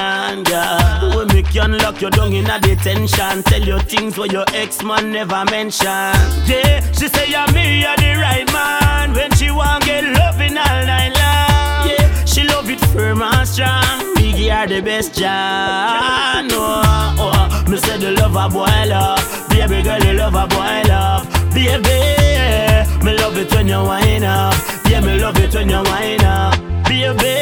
yeah. 0.49 1.15
When 1.15 1.29
me 1.29 1.43
can 1.43 1.77
lock 1.79 2.01
you 2.01 2.11
down 2.11 2.33
in 2.33 2.47
a 2.49 2.59
detention, 2.59 3.43
tell 3.45 3.63
you 3.63 3.79
things 3.81 4.17
where 4.19 4.27
your 4.31 4.45
ex 4.55 4.83
man 4.83 5.13
never 5.13 5.45
mentioned. 5.47 6.19
Yeah, 6.47 6.81
she 6.93 7.09
say 7.09 7.31
yeah, 7.31 7.47
me 7.53 7.85
are 7.85 7.97
the 7.97 8.15
right 8.21 8.51
man 8.53 9.13
when 9.13 9.31
she 9.33 9.51
want 9.51 9.85
get 9.85 10.05
loving 10.05 10.57
all 10.57 10.87
night 10.87 11.13
long. 11.15 11.91
Yeah, 11.91 12.25
she 12.25 12.45
love 12.45 12.69
it 12.71 12.81
firm 12.93 13.23
and 13.23 13.47
strong. 13.49 14.15
Biggie 14.17 14.51
are 14.55 14.67
the 14.67 14.81
best, 14.81 15.15
John. 15.15 16.49
Oh, 16.51 17.15
oh, 17.19 17.71
me 17.71 17.77
say 17.77 17.99
the 17.99 18.13
love 18.13 18.35
a 18.37 18.49
boil 18.53 18.93
up, 18.93 19.49
baby 19.51 19.83
girl, 19.83 20.01
the 20.01 20.15
love 20.15 20.35
a 20.35 20.47
boil 20.47 20.91
up, 20.91 21.27
baby. 21.59 23.05
Me 23.05 23.17
love 23.19 23.37
it 23.37 23.53
when 23.53 23.69
you 23.69 23.83
wind 23.83 24.25
up. 24.25 24.55
Yeah, 24.89 25.01
me 25.01 25.19
love 25.19 25.39
it 25.39 25.55
when 25.55 25.69
you 25.69 25.83
wind 25.83 26.23
up. 26.23 26.55
Baby, 26.85 27.35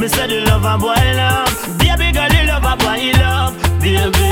me 0.00 0.08
say 0.08 0.26
the 0.26 0.44
love 0.46 0.64
a 0.64 0.78
boil 0.78 1.20
up. 1.20 1.48
Baby 1.78 2.12
girl, 2.12 2.28
the 2.28 2.40
love 2.46 2.64
a 2.64 2.74
boil 2.76 3.22
up. 3.22 3.54
Baby, 3.82 4.28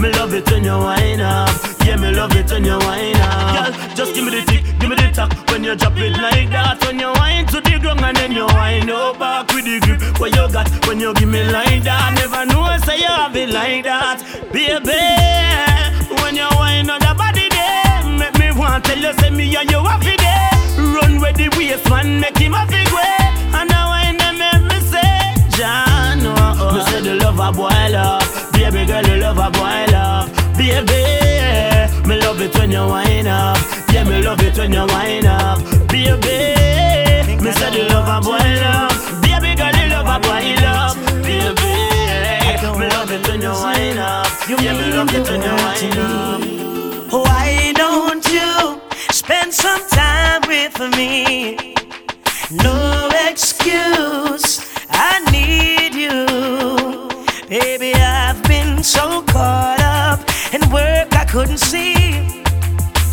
me 0.00 0.08
love 0.12 0.34
it 0.34 0.50
when 0.50 0.64
you 0.64 0.78
wind 0.78 1.20
up. 1.20 1.50
Yeah, 1.84 1.96
me 1.96 2.10
love 2.10 2.34
it 2.36 2.50
when 2.50 2.64
you 2.64 2.78
wind 2.78 3.20
up. 3.20 3.54
Girl, 3.54 3.94
just 3.94 4.14
give 4.14 4.24
me 4.24 4.30
the 4.30 4.42
tick, 4.46 4.64
give 4.80 4.88
me 4.88 4.96
the 4.96 5.10
talk. 5.12 5.32
When 5.50 5.64
you 5.64 5.76
drop 5.76 5.96
it 5.96 6.16
like 6.16 6.50
that, 6.50 6.82
when 6.84 6.98
you 6.98 7.12
wind 7.12 7.48
to 7.50 7.60
the 7.60 7.78
ground 7.78 8.00
and 8.00 8.16
then 8.16 8.32
you 8.32 8.46
wind 8.46 8.90
up 8.90 9.18
back 9.18 9.52
with 9.52 9.64
the 9.64 9.80
grip. 9.80 10.00
What 10.18 10.34
you 10.34 10.48
got 10.52 10.68
when 10.86 11.00
you 11.00 11.12
give 11.14 11.28
me 11.28 11.44
like 11.44 11.82
that? 11.84 12.14
Never 12.16 12.46
know 12.46 12.62
I 12.62 12.78
say 12.78 12.98
you 12.98 13.06
have 13.06 13.36
it 13.36 13.50
like 13.50 13.84
that, 13.84 14.22
baby. 14.52 15.73
Man, 21.90 22.20
make 22.20 22.38
him 22.38 22.54
a 22.54 22.66
big 22.66 22.88
way. 22.92 23.16
And 23.54 23.68
now 23.70 23.88
I 23.90 24.14
them 24.16 24.38
make 24.38 24.62
me 24.70 24.78
say, 24.80 25.34
John, 25.56 26.20
oh, 26.24 26.56
oh. 26.60 26.74
Me 26.74 26.80
say 26.90 27.00
the 27.00 27.14
love 27.16 27.38
a 27.38 27.52
boil 27.52 27.96
up, 27.96 28.22
baby 28.52 28.84
girl, 28.86 29.02
the 29.02 29.16
love 29.18 29.38
a 29.38 29.50
boil 29.50 29.94
up, 29.94 30.28
baby. 30.56 31.02
Me 32.08 32.20
love 32.20 32.40
it 32.40 32.54
when 32.54 32.70
you 32.70 32.86
wind 32.86 33.28
up, 33.28 33.56
yeah, 33.92 34.04
me 34.04 34.20
love 34.22 34.40
it 34.42 34.56
when 34.58 34.72
you 34.72 34.86
wind 34.86 35.26
up, 35.26 35.58
baby. 35.88 37.40
Me 37.42 37.50
say 37.52 37.70
the 37.70 37.88
love 37.88 38.08
a 38.08 38.20
boil 38.20 38.64
up, 38.64 38.92
baby 39.22 39.54
girl, 39.56 39.72
the 39.72 39.88
love 39.88 40.06
a 40.06 40.18
boil 40.20 40.64
up, 40.66 40.96
baby. 41.22 41.70
Me 42.78 42.88
love 42.90 43.10
it 43.10 43.26
when 43.28 43.40
you 43.40 43.52
wind 43.52 43.98
up, 43.98 44.26
yeah, 44.48 44.72
me 44.72 44.92
love 44.92 45.14
it 45.14 45.28
when 45.30 45.42
you 45.42 45.54
wind 45.64 45.98
up. 45.98 46.40
Why 47.12 47.72
don't 47.76 48.26
you 48.30 48.80
spend 49.10 49.54
some 49.54 49.80
time 49.88 50.42
with 50.48 50.78
me? 50.96 51.73
No 52.62 53.10
excuse, 53.28 54.60
I 54.90 55.18
need 55.32 55.94
you. 55.94 57.08
Baby, 57.48 57.94
I've 57.94 58.42
been 58.44 58.82
so 58.82 59.22
caught 59.22 59.80
up 59.80 60.20
in 60.52 60.60
work 60.70 61.14
I 61.16 61.24
couldn't 61.24 61.58
see. 61.58 62.42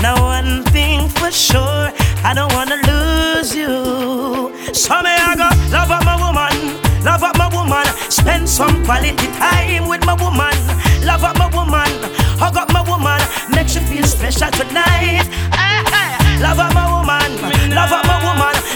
Now, 0.02 0.16
one 0.22 0.64
thing 0.66 1.10
for 1.10 1.32
sure, 1.32 1.92
I 2.24 2.34
don't 2.36 2.54
wanna 2.54 2.78
lose 2.86 3.56
you. 3.56 4.54
So, 4.74 5.02
may 5.02 5.18
I 5.18 5.36
go 5.36 5.50
love 5.72 5.90
up 5.92 6.06
my 6.06 6.18
woman, 6.22 6.82
love 7.04 7.24
up 7.24 7.38
my 7.38 7.48
woman, 7.48 7.86
spend 8.10 8.48
some 8.48 8.84
quality 8.86 9.28
time 9.40 9.88
with 9.88 10.06
my 10.06 10.14
woman, 10.14 10.54
love 11.04 11.24
up 11.24 11.38
my 11.38 11.48
woman, 11.48 11.90
hug 12.38 12.58
up 12.58 12.72
my 12.72 12.82
woman, 12.82 13.20
make 13.50 13.74
you 13.74 13.82
feel 13.82 14.04
special 14.06 14.52
tonight. 14.52 15.26
Ah, 15.54 15.84
ah. 15.88 16.38
Love 16.42 16.60
up 16.60 16.74
my 16.74 16.88
woman, 16.94 17.70
love 17.76 17.92
up 17.92 18.06
my 18.06 18.11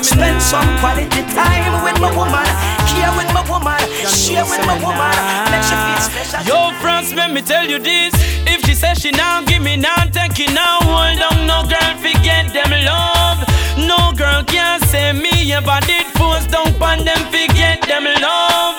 spend 0.06 0.41
some 0.41 0.70
quality 0.80 1.22
time 1.34 1.74
with 1.84 1.97
my 1.99 2.12
woman, 2.16 2.45
Here 2.93 3.12
with 3.18 3.30
my 3.34 3.41
woman, 3.49 3.80
share 4.06 4.45
with 4.45 4.62
my 4.70 4.78
woman, 4.86 5.16
make 5.49 5.66
you 5.66 5.78
feel 5.86 6.01
special. 6.06 6.41
Yo, 6.45 6.72
France, 6.80 7.14
let 7.14 7.32
me 7.34 7.41
tell 7.41 7.66
you 7.68 7.80
this. 7.80 8.14
If 8.45 8.64
she 8.66 8.76
says 8.76 8.99
she 8.99 9.12
now 9.12 9.41
give 9.43 9.64
me 9.64 9.76
now, 9.78 10.06
take 10.14 10.39
it 10.39 10.53
now, 10.53 10.78
hold 10.82 11.22
on. 11.30 11.47
No 11.47 11.64
girl, 11.66 11.93
forget 12.06 12.53
them 12.53 12.72
love. 12.86 13.39
No 13.78 14.14
girl 14.16 14.43
can 14.43 14.80
say 14.82 15.12
me 15.12 15.51
ever 15.51 15.80
did 15.88 16.06
force 16.18 16.45
down 16.47 16.70
on 16.82 17.03
them, 17.03 17.22
forget 17.34 17.82
them 17.88 18.06
love. 18.22 18.78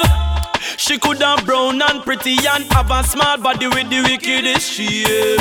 She 0.79 0.97
could 0.99 1.20
have 1.20 1.45
brown 1.45 1.83
and 1.83 2.03
pretty 2.05 2.37
and 2.47 2.64
have 2.72 2.91
a 2.91 3.03
small 3.03 3.37
body 3.39 3.66
with 3.66 3.91
the 3.91 4.01
wickedest 4.03 4.70
shape. 4.70 5.41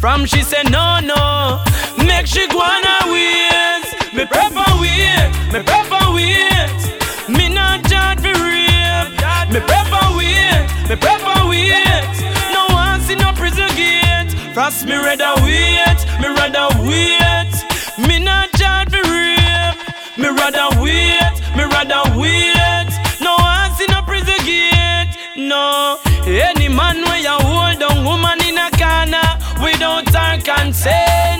From 0.00 0.24
she 0.24 0.42
said 0.42 0.70
no 0.70 1.00
no, 1.00 1.62
make 1.98 2.26
she 2.26 2.48
go 2.48 2.60
on 2.60 2.82
her 2.82 3.12
ways. 3.12 3.89
Me 4.12 4.26
prefer 4.26 4.80
wait, 4.80 5.30
me 5.52 5.62
prefer 5.62 6.12
wait. 6.12 6.80
Me 7.28 7.48
not 7.48 7.84
judge 7.88 8.18
for 8.18 8.34
rape. 8.42 9.08
Me 9.52 9.60
prefer 9.60 10.16
wait, 10.16 10.66
me 10.88 10.96
prefer 10.96 11.48
wait. 11.48 12.14
No 12.52 12.66
one 12.74 13.00
see 13.02 13.14
no 13.14 13.32
prison 13.32 13.68
gate. 13.76 14.32
Frost 14.52 14.84
me 14.86 14.96
rather 14.96 15.34
wait, 15.42 15.98
me 16.20 16.26
rather 16.26 16.68
wait. 16.82 17.54
Me 17.98 18.18
not 18.18 18.50
judge 18.54 18.90
for 18.90 19.02
rape. 19.08 19.78
Me 20.18 20.28
rather 20.28 20.68
wait, 20.82 21.34
me 21.56 21.64
rather 21.70 22.02
wait. 22.18 22.90
No 23.20 23.36
one 23.38 23.70
see 23.76 23.86
no 23.86 24.02
prison 24.02 24.34
gate. 24.44 25.14
No, 25.36 25.98
any 26.26 26.68
man 26.68 26.96
where 27.04 27.20
you 27.20 27.36
hold 27.46 27.78
down 27.78 28.04
woman 28.04 28.42
in 28.42 28.58
a 28.58 28.70
corner 28.72 29.38
without 29.62 30.08
her 30.12 30.40
consent. 30.42 31.39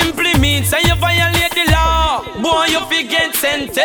Simply 0.00 0.34
means 0.38 0.68
say 0.68 0.80
you 0.82 0.94
violate 0.96 1.52
the 1.52 1.70
law, 1.72 2.22
boy 2.42 2.66
you 2.66 2.80
fi 2.88 3.02
get 3.02 3.34
sentenced. 3.34 3.76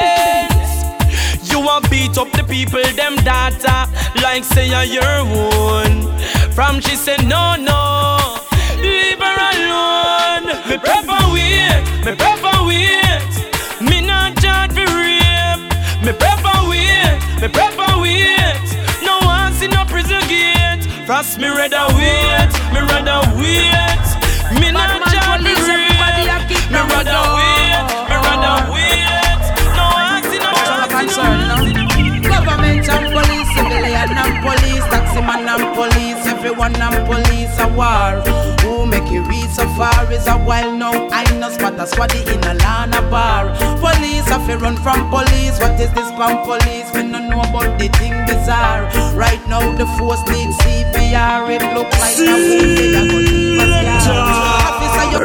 You 1.52 1.60
a 1.68 1.82
beat 1.90 2.18
up 2.18 2.32
the 2.32 2.44
people, 2.44 2.84
them 2.96 3.16
data, 3.18 3.88
like 4.22 4.44
say 4.44 4.70
you're 4.70 4.84
your 4.84 5.20
own. 5.20 6.08
From 6.52 6.80
she 6.80 6.96
say 6.96 7.18
no 7.26 7.56
no, 7.56 8.38
leave 8.82 9.20
her 9.20 9.38
alone. 9.52 10.48
Me 10.70 10.78
prefer 10.78 11.24
wait, 11.34 11.84
me 12.06 12.16
prefer 12.16 12.58
wait. 12.66 13.34
Me 13.82 14.02
not 14.02 14.38
charge 14.42 14.72
for 14.72 14.88
rape. 14.96 15.64
Me 16.04 16.12
prefer 16.14 16.60
wait, 16.70 17.20
me 17.42 17.48
prefer 17.50 17.94
wait. 18.00 18.66
No 19.04 19.20
one 19.26 19.54
see 19.54 19.68
no 19.68 19.84
prison 19.86 20.22
gate. 20.28 20.84
Frost 21.06 21.40
me 21.40 21.48
rather 21.50 21.86
wait, 21.96 22.52
me 22.74 22.80
rather 22.92 23.22
wait. 23.38 24.06
Me 24.60 24.72
not 24.72 24.90
charge 25.12 25.44
for 25.44 25.68
rape. 25.68 25.95
Me 26.96 27.04
rather 27.04 27.28
wait, 27.36 27.84
me 28.08 28.16
rather 28.24 28.72
wait. 28.72 29.44
No 29.76 29.86
one 30.00 30.24
see 30.32 30.40
no 30.40 30.52
concern. 30.88 31.40
Government 32.24 32.88
and 32.88 33.08
police, 33.12 33.50
civilian 33.52 34.16
and 34.16 34.36
police, 34.40 34.86
taxi 34.88 35.20
man 35.20 35.44
and 35.50 35.76
police, 35.76 36.24
everyone 36.26 36.76
and 36.80 37.06
police 37.06 37.52
a 37.60 37.68
war. 37.76 38.24
Who 38.64 38.86
make 38.86 39.12
it 39.12 39.28
reach 39.28 39.50
so 39.52 39.68
far 39.76 40.10
is 40.12 40.26
a 40.28 40.38
while 40.38 40.72
now. 40.72 41.10
I 41.12 41.24
know 41.38 41.50
spot 41.50 41.74
a 41.80 41.84
squaddy 41.84 42.22
in 42.34 42.42
a 42.44 42.54
lana 42.64 43.02
bar. 43.12 43.52
Police 43.84 44.28
have 44.30 44.48
to 44.48 44.58
run 44.58 44.78
from 44.78 45.10
police. 45.10 45.60
What 45.60 45.80
is 45.80 45.92
this 45.92 46.10
from 46.16 46.44
police? 46.48 46.88
We 46.94 47.02
don't 47.12 47.30
know 47.30 47.42
about 47.42 47.78
the 47.78 47.90
thing 48.00 48.16
bizarre. 48.26 48.88
Right 49.16 49.44
now 49.50 49.76
the 49.76 49.86
force 49.98 50.24
needs 50.32 50.56
CPR. 50.64 51.50
It 51.52 51.62
look 51.76 51.92
like 52.00 52.18
a 52.20 52.36
wounded 52.40 52.96
a 52.96 53.02
go 53.12 53.18
leave 53.20 53.60
a 53.60 53.66
scar. 54.00 54.32
Officer, 54.70 55.06
you 55.12 55.20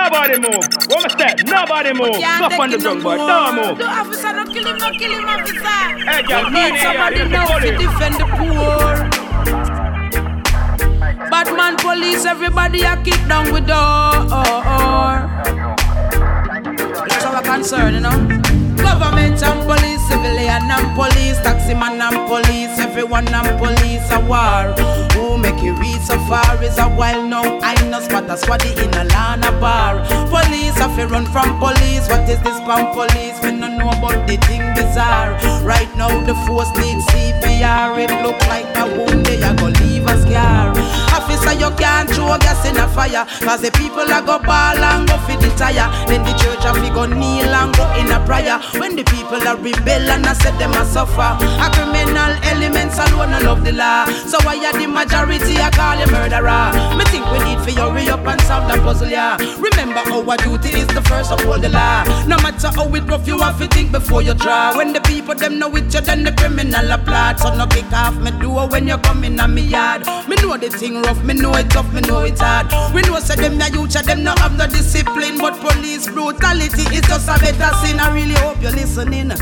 Nobody 0.00 0.40
move. 0.40 0.64
What 0.88 1.04
was 1.04 1.14
that? 1.20 1.44
Nobody 1.44 1.92
move. 1.92 2.16
Stop 2.16 2.58
on 2.58 2.70
the 2.70 2.78
tongue, 2.78 3.02
boy. 3.02 3.16
Don't 3.16 3.54
move. 3.54 3.78
The 3.78 3.84
officer 3.84 4.32
don't 4.32 4.50
kill 4.50 4.66
him, 4.66 4.78
don't 4.78 4.96
kill 4.98 5.12
him, 5.12 5.28
officer. 5.28 5.80
Hey, 6.08 6.22
girl, 6.24 6.44
We 6.44 6.50
need 6.56 6.80
somebody 6.80 7.16
here, 7.16 7.28
now 7.28 7.58
to 7.58 7.70
defend 7.76 8.14
the 8.16 8.24
poor. 8.40 8.96
Batman 11.30 11.76
police, 11.76 12.24
everybody 12.24 12.80
a 12.82 12.96
kick 13.04 13.20
down 13.28 13.52
with 13.52 13.66
door. 13.66 14.24
That's 17.04 17.24
our 17.24 17.42
concern, 17.42 17.94
you 17.94 18.00
know. 18.00 18.69
Government 18.82 19.42
and 19.42 19.60
police, 19.66 20.02
civilian 20.08 20.70
and 20.70 20.88
police, 20.96 21.38
taxi 21.40 21.74
man 21.74 22.00
and 22.00 22.28
police, 22.28 22.78
everyone 22.78 23.28
and 23.28 23.58
police 23.58 24.06
a 24.10 24.20
war. 24.20 24.74
Who 25.14 25.38
make 25.38 25.62
it 25.62 25.72
reach 25.78 26.02
so 26.02 26.18
far 26.26 26.62
is 26.62 26.78
a 26.78 26.88
while 26.88 27.22
now. 27.26 27.58
I 27.62 27.74
know 27.88 28.00
spot 28.00 28.24
a 28.24 28.36
swaddy 28.36 28.72
in 28.82 28.92
a 28.94 29.04
lana 29.04 29.52
bar. 29.60 30.00
Police 30.28 30.76
have 30.78 30.96
to 30.96 31.06
run 31.06 31.26
from 31.26 31.58
police. 31.58 32.08
What 32.08 32.28
is 32.28 32.40
this 32.42 32.58
from 32.64 32.92
police? 32.94 33.36
We 33.42 33.50
don't 33.60 33.78
know 33.78 33.90
about 33.90 34.26
the 34.26 34.36
thing 34.48 34.64
bizarre. 34.74 35.32
Right 35.62 35.90
now 35.96 36.12
the 36.24 36.34
force 36.46 36.70
needs 36.78 37.04
CPR. 37.12 37.98
It 37.98 38.10
look 38.24 38.40
like 38.48 38.68
a 38.76 38.86
wound 38.96 39.26
they 39.26 39.42
are 39.42 39.54
gonna 39.54 39.78
leave 39.84 40.06
a 40.06 40.16
scar. 40.22 40.79
Officer, 41.12 41.54
you 41.58 41.70
can't 41.76 42.08
throw 42.10 42.38
gas 42.38 42.64
in 42.66 42.76
a 42.76 42.86
fire. 42.88 43.26
Cause 43.44 43.62
the 43.62 43.70
people 43.72 44.08
are 44.08 44.22
go 44.22 44.38
ball 44.38 44.78
and 44.78 45.08
go 45.08 45.16
for 45.26 45.36
the 45.36 45.50
tire. 45.56 45.88
Then 46.08 46.24
the 46.24 46.32
church 46.38 46.64
have 46.64 46.80
go 46.94 47.06
kneel 47.06 47.52
and 47.52 47.74
go 47.76 47.84
in 48.00 48.10
a 48.10 48.18
prayer. 48.24 48.58
When 48.80 48.96
the 48.96 49.04
people 49.04 49.42
are 49.44 49.56
rebel 49.56 50.08
and 50.10 50.26
I 50.26 50.32
said 50.34 50.56
them 50.58 50.72
a 50.72 50.84
suffer. 50.84 51.36
A 51.60 51.66
criminal 51.74 52.32
elements 52.48 52.96
alone 52.96 53.34
I 53.36 53.40
love 53.44 53.64
the 53.64 53.72
law. 53.72 54.06
So 54.26 54.38
why 54.46 54.56
are 54.64 54.72
the 54.72 54.86
majority 54.86 55.58
I 55.58 55.70
call 55.70 55.98
you 56.00 56.08
murderer? 56.10 56.72
Me 56.96 57.04
think 57.12 57.26
we 57.30 57.38
need 57.44 57.60
for 57.60 57.70
you 57.70 57.90
hurry 57.90 58.08
up 58.08 58.26
and 58.26 58.40
solve 58.42 58.70
the 58.70 58.78
puzzle, 58.82 59.08
yeah. 59.08 59.36
Remember 59.58 60.00
our 60.12 60.36
duty 60.38 60.78
is 60.78 60.86
the 60.88 61.02
first 61.02 61.32
of 61.32 61.44
all 61.46 61.58
the 61.58 61.68
law. 61.68 62.04
No 62.26 62.36
matter 62.38 62.68
how 62.68 62.94
it 62.94 63.04
rough, 63.04 63.26
you 63.26 63.38
have 63.38 63.58
to 63.58 63.66
think 63.68 63.92
before 63.92 64.22
you 64.22 64.34
draw. 64.34 64.76
When 64.76 64.92
the 64.92 65.00
people 65.00 65.34
them 65.34 65.58
know 65.58 65.74
it, 65.76 65.92
you 65.92 66.00
then 66.00 66.24
the 66.24 66.32
criminal 66.32 66.90
applaud. 66.90 67.38
So 67.40 67.54
no 67.54 67.66
kick 67.66 67.92
off 67.92 68.16
me 68.16 68.30
door 68.40 68.68
when 68.68 68.86
you 68.86 68.98
come 68.98 69.24
in 69.24 69.40
on 69.40 69.54
me 69.54 69.62
yard. 69.62 70.06
Me 70.28 70.36
know 70.36 70.56
the 70.56 70.70
thing 70.70 70.99
rough, 71.02 71.22
me 71.24 71.34
know 71.34 71.54
it 71.54 71.70
tough, 71.70 71.92
me 71.92 72.00
know 72.02 72.20
it 72.20 72.38
hard. 72.38 72.94
We 72.94 73.02
know 73.02 73.18
say 73.20 73.36
them 73.36 73.58
ya 73.58 73.66
youth, 73.66 73.92
them 74.02 74.22
no 74.22 74.34
have 74.38 74.56
no 74.56 74.66
discipline, 74.66 75.38
but 75.38 75.58
police 75.60 76.08
brutality 76.08 76.82
is 76.94 77.02
just 77.02 77.28
a 77.28 77.38
better 77.38 77.74
sin. 77.82 78.00
I 78.00 78.12
really 78.12 78.34
hope 78.34 78.60
you're 78.60 78.72
listening. 78.72 79.32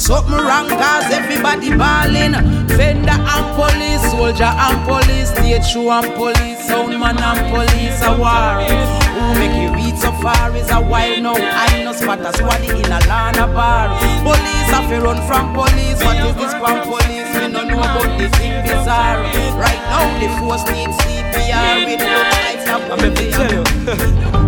Something 0.00 0.32
wrong 0.32 0.66
cause 0.66 1.12
everybody 1.12 1.76
ballin'. 1.76 2.32
Fender 2.72 3.12
and 3.12 3.46
police, 3.54 4.00
soldier 4.10 4.48
and 4.48 4.80
police, 4.88 5.28
stage 5.28 5.66
show 5.66 5.90
and 5.92 6.08
police, 6.14 6.66
sound 6.66 6.98
man 6.98 7.20
and 7.20 7.40
police 7.52 8.00
a 8.00 8.16
war. 8.16 8.64
Who 8.64 9.38
make 9.38 9.52
you 9.60 9.68
reach 9.76 10.00
so 10.00 10.10
far 10.24 10.56
is 10.56 10.70
a 10.70 10.80
while 10.80 11.20
now. 11.20 11.36
I 11.36 11.84
know 11.84 11.92
spot 11.92 12.20
a 12.20 12.32
squaddy 12.32 12.72
in 12.72 12.90
a 12.90 12.98
lana 13.12 13.46
bar. 13.52 13.92
Police 14.24 14.70
have 14.72 14.88
to 14.88 15.04
run 15.04 15.20
from 15.28 15.52
police. 15.52 16.00
What 16.02 16.16
is 16.16 16.34
this 16.34 16.54
from 16.56 16.80
police? 16.88 17.28
We 17.36 17.52
don't 17.52 17.68
know 17.68 17.84
about 17.84 18.16
this 18.18 18.32
thing 18.40 18.56
bizarre. 18.64 19.20
Right 19.60 19.82
now 19.92 20.08
the 20.16 20.28
force 20.40 20.64
needs 20.72 20.96
CPR. 21.32 21.86
It 21.86 22.00
look 22.00 22.30
like 22.34 22.60
a 22.66 22.92
I'm 22.92 23.14
to 23.14 23.30
tell 23.30 23.52
you. 23.52 23.62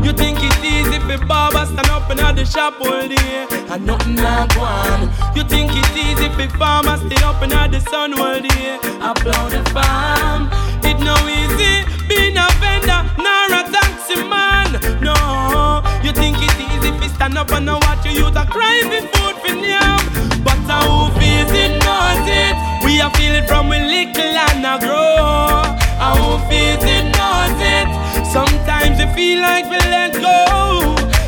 you 0.06 0.12
think 0.12 0.38
it's 0.42 0.64
easy 0.64 0.98
for 1.00 1.24
barber 1.26 1.64
stand 1.66 1.90
up 1.90 2.10
in 2.10 2.18
the 2.18 2.44
shop 2.44 2.80
all 2.80 3.06
day 3.08 3.46
and 3.70 3.86
nothing 3.86 4.14
not 4.16 4.54
go 4.54 4.62
on. 4.62 5.10
You 5.34 5.44
think 5.44 5.70
it's 5.74 5.96
easy 5.96 6.28
for 6.34 6.48
farmers 6.58 7.00
stay 7.00 7.22
up 7.24 7.42
in 7.42 7.50
the 7.50 7.80
sun 7.90 8.14
all 8.18 8.40
day 8.40 8.78
and 8.82 9.14
blow 9.22 9.48
the 9.48 9.62
farm. 9.70 10.50
It 10.82 10.98
no 10.98 11.14
easy 11.26 11.86
being 12.08 12.36
a 12.36 12.46
vendor 12.60 13.02
nor 13.18 13.46
a 13.58 13.62
taxi 13.70 14.16
man. 14.26 14.72
No, 15.02 15.82
you 16.02 16.12
think 16.12 16.36
it's 16.40 16.58
easy 16.58 16.90
for 16.98 17.08
stand 17.14 17.38
up 17.38 17.50
and 17.52 17.66
watch 17.66 18.04
your 18.04 18.14
youth 18.14 18.36
a 18.36 18.44
cry 18.46 18.82
for 18.90 19.02
food 19.12 19.36
for 19.42 19.54
yam. 19.54 20.02
But 20.44 20.58
a 20.66 20.78
who 20.86 21.10
feels 21.18 21.52
it 21.52 21.72
knows 21.84 22.26
it. 22.26 22.54
We 22.84 23.00
are 23.00 23.10
feel 23.14 23.34
it 23.34 23.46
from 23.48 23.68
we 23.68 23.78
little 23.78 24.38
and 24.46 24.66
a 24.66 24.78
grow. 24.78 25.61
Feel 29.14 29.40
like 29.40 29.64
we 29.70 29.78
let 29.90 30.12
go. 30.12 30.38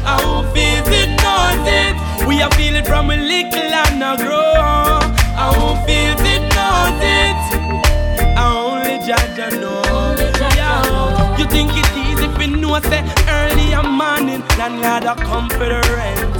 A 0.06 0.14
who 0.22 0.42
feels 0.52 0.88
it 0.88 1.10
knows 1.22 1.66
it. 1.66 1.94
We 2.26 2.42
are 2.42 2.50
feel 2.52 2.74
it 2.76 2.86
from 2.86 3.10
a 3.10 3.16
little 3.16 3.74
and 3.82 4.02
a 4.02 4.16
grow. 4.16 5.00
A 5.42 5.46
who 5.58 5.68
feels 5.86 6.20
it 6.34 6.42
knows 6.56 7.00
it. 7.00 7.38
I 8.36 8.44
only 8.68 8.98
judge 9.06 9.38
I 9.38 9.50
know. 9.60 9.82
Yeah. 10.56 11.38
You 11.38 11.46
think 11.46 11.70
it's 11.74 11.96
easy 11.96 12.24
if 12.24 12.38
you 12.40 12.56
know 12.56 12.78
say 12.80 13.02
early 13.28 13.72
a 13.72 13.82
morning 13.82 14.42
landlord 14.58 15.04
a 15.04 15.14
come 15.24 15.48
for 15.50 15.66
the 15.72 15.80
rent. 15.96 16.36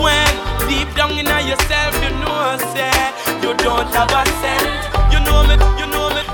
When 0.00 0.32
deep 0.68 0.88
down 0.96 1.12
in 1.18 1.26
yourself 1.26 1.94
you 2.02 2.10
know 2.22 2.34
I 2.34 2.56
say 2.74 2.92
you 3.42 3.54
don't 3.56 3.88
have 3.94 4.10
a 4.10 4.22
cent. 4.42 4.68
You 5.12 5.20
know 5.26 5.42
me, 5.48 5.54
you 5.80 5.86
know 5.86 6.08
me, 6.10 6.20
you 6.20 6.26
know 6.26 6.33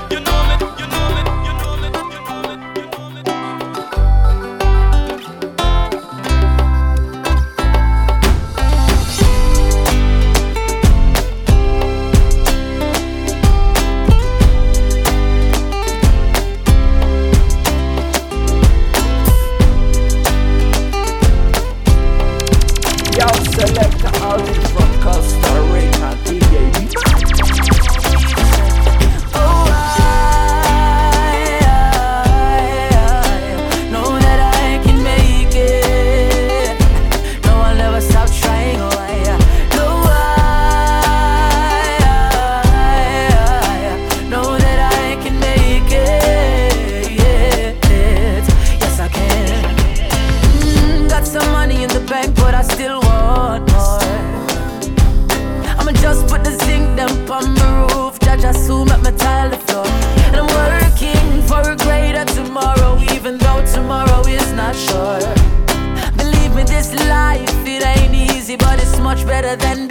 better 69.57 69.90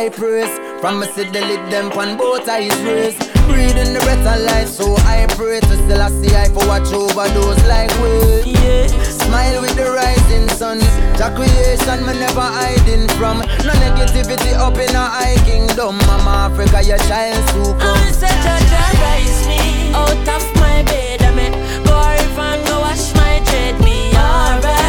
high 0.00 0.08
praise. 0.08 0.54
From 0.80 1.00
me 1.00 1.06
see 1.12 1.24
the 1.24 1.40
lid 1.40 1.70
them 1.70 1.92
on 1.92 2.16
both 2.16 2.48
eyes 2.48 2.72
raise. 2.82 3.16
Breathing 3.48 3.92
the 3.92 4.00
breath 4.00 4.26
of 4.32 4.40
life, 4.48 4.68
so 4.68 4.96
I 5.04 5.26
pray 5.36 5.60
to 5.60 5.74
still 5.84 6.00
I 6.00 6.08
see 6.08 6.34
I 6.34 6.48
for 6.48 6.64
watch 6.66 6.92
over 6.92 7.28
those 7.36 7.60
like 7.68 7.92
we. 8.00 8.52
Yeah, 8.56 8.86
smile 9.04 9.60
with 9.60 9.76
the 9.76 9.92
rising 9.92 10.48
sun. 10.56 10.80
Jah 11.18 11.30
creation 11.36 12.00
me 12.06 12.14
never 12.16 12.40
hiding 12.40 13.08
from. 13.18 13.44
No 13.66 13.72
negativity 13.84 14.52
up 14.56 14.78
in 14.78 14.94
a 14.96 15.04
high 15.04 15.36
kingdom. 15.44 15.98
Mama 16.08 16.48
Africa, 16.48 16.80
your 16.82 16.98
child 17.04 17.44
so 17.50 17.74
come. 17.76 17.98
I'm 18.00 18.12
such 18.12 18.32
a 18.32 18.56
rise 19.04 19.46
me 19.48 19.92
out 19.92 20.28
of 20.36 20.44
my 20.56 20.82
bed. 20.88 21.20
I 21.28 21.30
mean, 21.36 21.52
go 21.84 21.92
river 21.92 22.46
and 22.56 22.62
go 22.66 22.80
wash 22.80 23.12
my 23.20 23.42
dread. 23.44 23.76
Me 23.84 24.14
alright, 24.16 24.79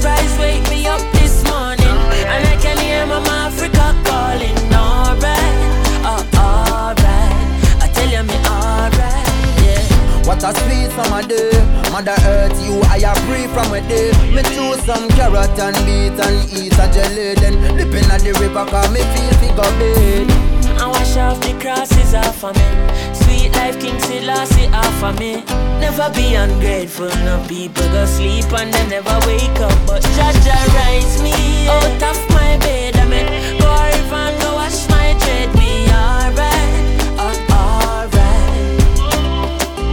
sunrise 0.00 0.38
wake 0.38 0.68
me 0.70 0.86
up 0.86 1.00
this 1.12 1.44
morning, 1.44 1.96
and 2.32 2.46
I 2.46 2.56
can 2.60 2.78
hear 2.78 3.06
Mama 3.06 3.48
Africa 3.48 3.94
calling. 4.04 4.56
Alright, 4.72 5.56
uh, 6.04 6.24
alright. 6.36 7.82
I 7.82 7.90
tell 7.92 8.08
you 8.08 8.22
me 8.24 8.36
alright, 8.48 9.28
yeah. 9.64 10.26
What 10.26 10.42
a 10.44 10.54
sweet 10.60 10.90
summer 10.92 11.22
day 11.26 11.50
Mother 11.92 12.16
Earth, 12.24 12.56
you 12.64 12.80
I 12.86 13.02
a 13.02 13.12
free 13.26 13.46
from 13.52 13.72
a 13.74 13.80
day 13.88 14.12
Me 14.32 14.42
chew 14.54 14.74
some 14.86 15.08
carrot 15.10 15.58
and 15.58 15.76
beet 15.84 16.18
and 16.22 16.38
eat 16.52 16.72
a 16.78 16.86
jelly 16.92 17.34
Then 17.34 17.76
dipping 17.76 18.08
at 18.10 18.20
the 18.20 18.32
river 18.38 18.64
cause 18.70 18.90
me 18.92 19.00
feel 19.00 19.32
figure 19.40 19.72
bed 19.80 20.30
I 20.78 20.86
wash 20.86 21.16
off 21.16 21.40
the 21.40 21.52
crosses 21.60 22.14
off 22.14 22.44
of 22.44 22.56
me. 22.56 23.19
Life, 23.60 23.78
King 23.78 24.00
Selassie 24.00 24.68
off 24.72 25.02
of 25.02 25.18
me. 25.18 25.44
Never 25.84 26.08
be 26.14 26.34
ungrateful, 26.34 27.10
no 27.28 27.44
people 27.46 27.86
go 27.92 28.06
sleep 28.06 28.50
and 28.58 28.72
they 28.72 28.86
never 28.88 29.16
wake 29.26 29.60
up. 29.60 29.76
But 29.86 30.02
Jaja 30.16 30.56
rise 30.78 31.22
me 31.22 31.68
out 31.68 32.02
of 32.10 32.18
my 32.30 32.56
bed. 32.64 32.96
I 32.96 33.04
mean, 33.12 33.26
go 33.60 33.68
river 33.68 34.22
and 34.28 34.40
go 34.40 34.54
wash 34.54 34.88
my 34.88 35.12
dread. 35.22 35.48
Me 35.60 35.72
alright, 35.92 36.72
uh, 37.20 37.36
alright. 37.60 38.78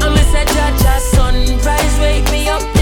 I'm 0.01 0.13
a 0.15 0.23
say 0.31 0.45
Jaja 0.55 0.95
sunrise 1.11 1.95
wake 1.99 2.31
me 2.31 2.47
up 2.47 2.76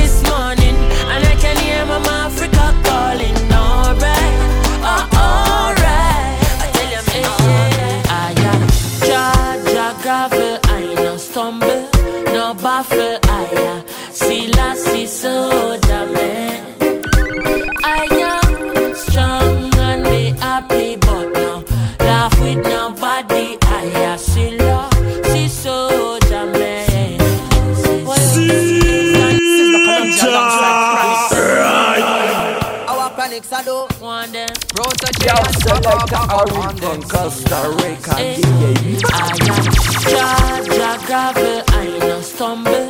no 12.90 13.20
baffle, 13.20 13.20
I 13.24 13.46
am 13.56 13.88
Selassie 14.12 15.08
soldier 15.08 16.06
man. 16.14 17.02
I 17.84 18.08
am 18.12 18.96
strong 18.96 19.74
and 19.76 20.04
be 20.04 20.30
happy, 20.40 20.96
but 20.98 21.32
no 21.34 21.64
laugh 22.00 22.40
with 22.40 22.64
nobody. 22.64 23.58
I 23.64 23.84
am 23.96 24.18
Selassie 24.18 25.48
soldier 25.48 26.46
man. 26.46 27.22
Our 32.88 33.10
chronics 33.12 33.52
I 33.52 33.64
do 33.64 33.88
One 34.00 34.32
them 34.32 34.50
Protoje 34.70 35.26
Yo, 35.26 35.34
and 35.36 35.56
selector 35.62 35.90
fuck 35.90 36.32
up 36.32 37.10
Costa 37.10 37.70
Rica, 37.82 38.16
yeah. 38.18 39.00
I 39.12 39.38
am 39.42 39.86
Jaja 40.06 40.95
gravel, 41.16 41.64
I 41.70 41.86
no 42.00 42.20
stumble, 42.20 42.88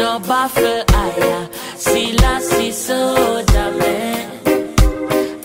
no 0.00 0.18
baffle, 0.20 0.82
I 0.88 1.10
am 1.34 1.44
Selassie 1.76 2.72
soldier 2.72 3.70
man. 3.80 4.24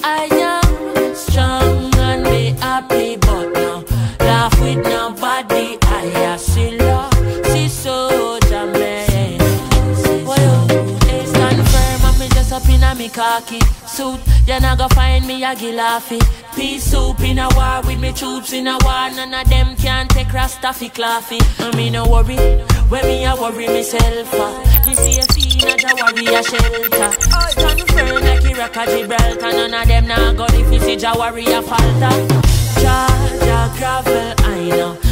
I 0.02 0.24
am 0.54 1.14
strong 1.14 1.94
and 2.08 2.24
be 2.24 2.44
happy, 2.66 3.18
but 3.18 3.46
no 3.60 3.84
laugh 4.22 4.56
with 4.62 4.82
nobody. 4.96 5.78
I 6.00 6.04
am 6.30 6.40
Selassie 6.40 7.68
soldier 7.68 8.66
man. 8.80 9.40
Well, 10.30 10.60
hey, 11.08 11.26
stand 11.26 11.62
firm 11.72 12.20
me 12.20 12.28
just 12.30 12.54
up 12.54 12.70
in 12.70 12.84
a 12.84 12.96
me 12.96 13.10
khaki 13.10 13.60
suit. 13.92 14.20
Not 14.48 14.78
go 14.78 14.88
find 14.89 15.26
me 15.28 15.44
a 15.44 15.56
gilafi. 15.56 16.20
Peace 16.56 16.84
soup 16.84 17.20
in 17.22 17.39
a 17.39 17.48
war 17.56 17.82
with 17.86 18.00
me 18.00 18.12
troops 18.12 18.54
in 18.54 18.68
a 18.68 18.78
war. 18.84 19.10
None 19.16 19.34
of 19.34 19.50
them 19.50 19.76
can 19.76 20.08
take 20.08 20.28
Rastafi 20.28 20.89
claffy. 20.94 21.39
I 21.60 21.76
me 21.76 21.89
no 21.89 22.06
worry 22.06 22.38
when 22.89 23.06
me 23.06 23.26
a 23.26 23.36
worry 23.36 23.68
myself. 23.68 24.34
Uh. 24.34 24.88
Me 24.88 24.96
see 24.96 25.20
a 25.20 25.24
scene 25.32 25.68
as 25.68 25.84
a 25.84 25.92
warrior 26.00 26.44
shelter. 26.44 27.12
Stand 27.52 27.82
firm 27.92 28.16
like 28.28 28.46
Iraq 28.46 28.78
or 28.78 28.86
Gibraltar. 28.86 29.52
None 29.52 29.74
of 29.74 29.88
them 29.88 30.08
not 30.08 30.38
go 30.38 30.46
if 30.50 30.74
you 30.74 30.80
see 30.80 31.06
a 31.06 31.14
warrior 31.16 31.62
falter. 31.62 32.16
Charge 32.82 33.44
a 33.44 33.72
gravel, 33.78 34.34
I 34.39 34.70
know. 34.70 35.11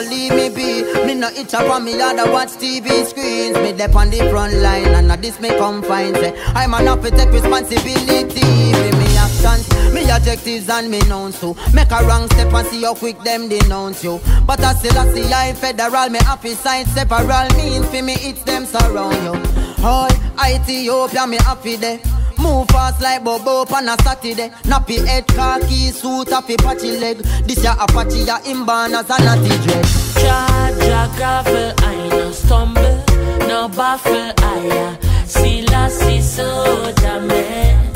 Leave 0.00 0.32
me 0.32 0.48
be. 0.48 0.82
Me 1.06 1.14
no 1.14 1.28
itch 1.28 1.54
up 1.54 1.70
on 1.70 1.84
me 1.84 2.00
other 2.00 2.30
watch 2.30 2.50
TV 2.50 3.04
screens. 3.06 3.56
Me 3.56 3.72
dep 3.72 3.94
on 3.94 4.10
the 4.10 4.18
front 4.30 4.54
line, 4.54 4.88
and 4.88 5.10
at 5.12 5.22
this 5.22 5.40
me 5.40 5.48
come 5.50 5.82
find 5.82 6.16
say 6.16 6.34
I'm 6.54 6.74
enough 6.74 7.02
to 7.02 7.10
take 7.10 7.30
responsibility 7.30 8.68
me 8.98 9.16
actions, 9.16 9.68
me 9.92 10.08
objectives 10.10 10.68
and 10.68 10.90
me 10.90 11.00
nouns 11.08 11.40
too. 11.40 11.54
Make 11.72 11.90
a 11.90 12.04
wrong 12.04 12.26
step 12.30 12.52
and 12.52 12.66
see 12.68 12.82
how 12.82 12.94
quick 12.94 13.18
them 13.22 13.48
denounce 13.48 14.04
you. 14.04 14.20
But 14.46 14.60
I 14.60 14.74
still 14.74 14.98
I 14.98 15.12
see 15.12 15.32
I 15.32 15.52
federal, 15.54 16.08
me 16.10 16.18
happy 16.18 16.54
side 16.54 16.86
separal 16.88 17.48
means 17.56 17.86
for 17.86 18.02
me 18.02 18.14
it's 18.14 18.42
them 18.42 18.66
surround 18.66 19.22
you. 19.24 19.84
All 19.84 20.10
Ethiopia, 20.44 21.26
me 21.26 21.36
happy 21.38 21.76
there. 21.76 22.17
Move 22.38 22.68
fast 22.68 23.00
like 23.00 23.24
Bobo 23.24 23.64
on 23.74 23.88
a 23.88 23.96
Saturday. 24.02 24.48
Nappy 24.64 25.04
head, 25.06 25.26
khaki 25.26 25.90
suit, 25.90 26.28
happy 26.30 26.56
patchy 26.56 26.98
leg. 26.98 27.18
This 27.46 27.62
ya 27.62 27.74
Apache, 27.78 28.24
ya 28.24 28.38
inborn 28.46 28.94
as 28.94 29.10
a 29.10 29.18
natty 29.22 29.54
dread. 29.64 29.84
Jaja 30.22 31.16
gravel, 31.16 31.72
I 31.78 32.08
no 32.08 32.32
stumble, 32.32 33.04
no 33.48 33.68
baffle, 33.68 34.32
I 34.38 34.58
am 34.72 35.26
Selassie 35.26 36.20
soldier 36.22 37.20
man. 37.20 37.92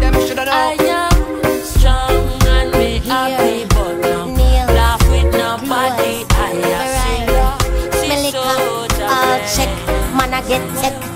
Them 0.00 0.14
shoulda 0.26 0.44
know. 0.46 0.52
I 0.52 0.76
am 0.80 1.64
strong 1.64 2.42
and 2.48 2.72
be 2.72 2.98
happy, 3.06 3.66
but 3.74 3.94
no 4.00 4.26
laugh 4.74 5.02
with 5.10 5.32
nobody. 5.32 6.24
I 6.30 6.50
am 6.80 7.92
Selassie 7.92 8.30
soldier 8.32 9.04
All 9.04 9.26
man. 9.26 9.54
check, 9.54 9.70
man, 10.16 10.34
I 10.34 10.42
get 10.48 10.64
sick. 10.78 11.11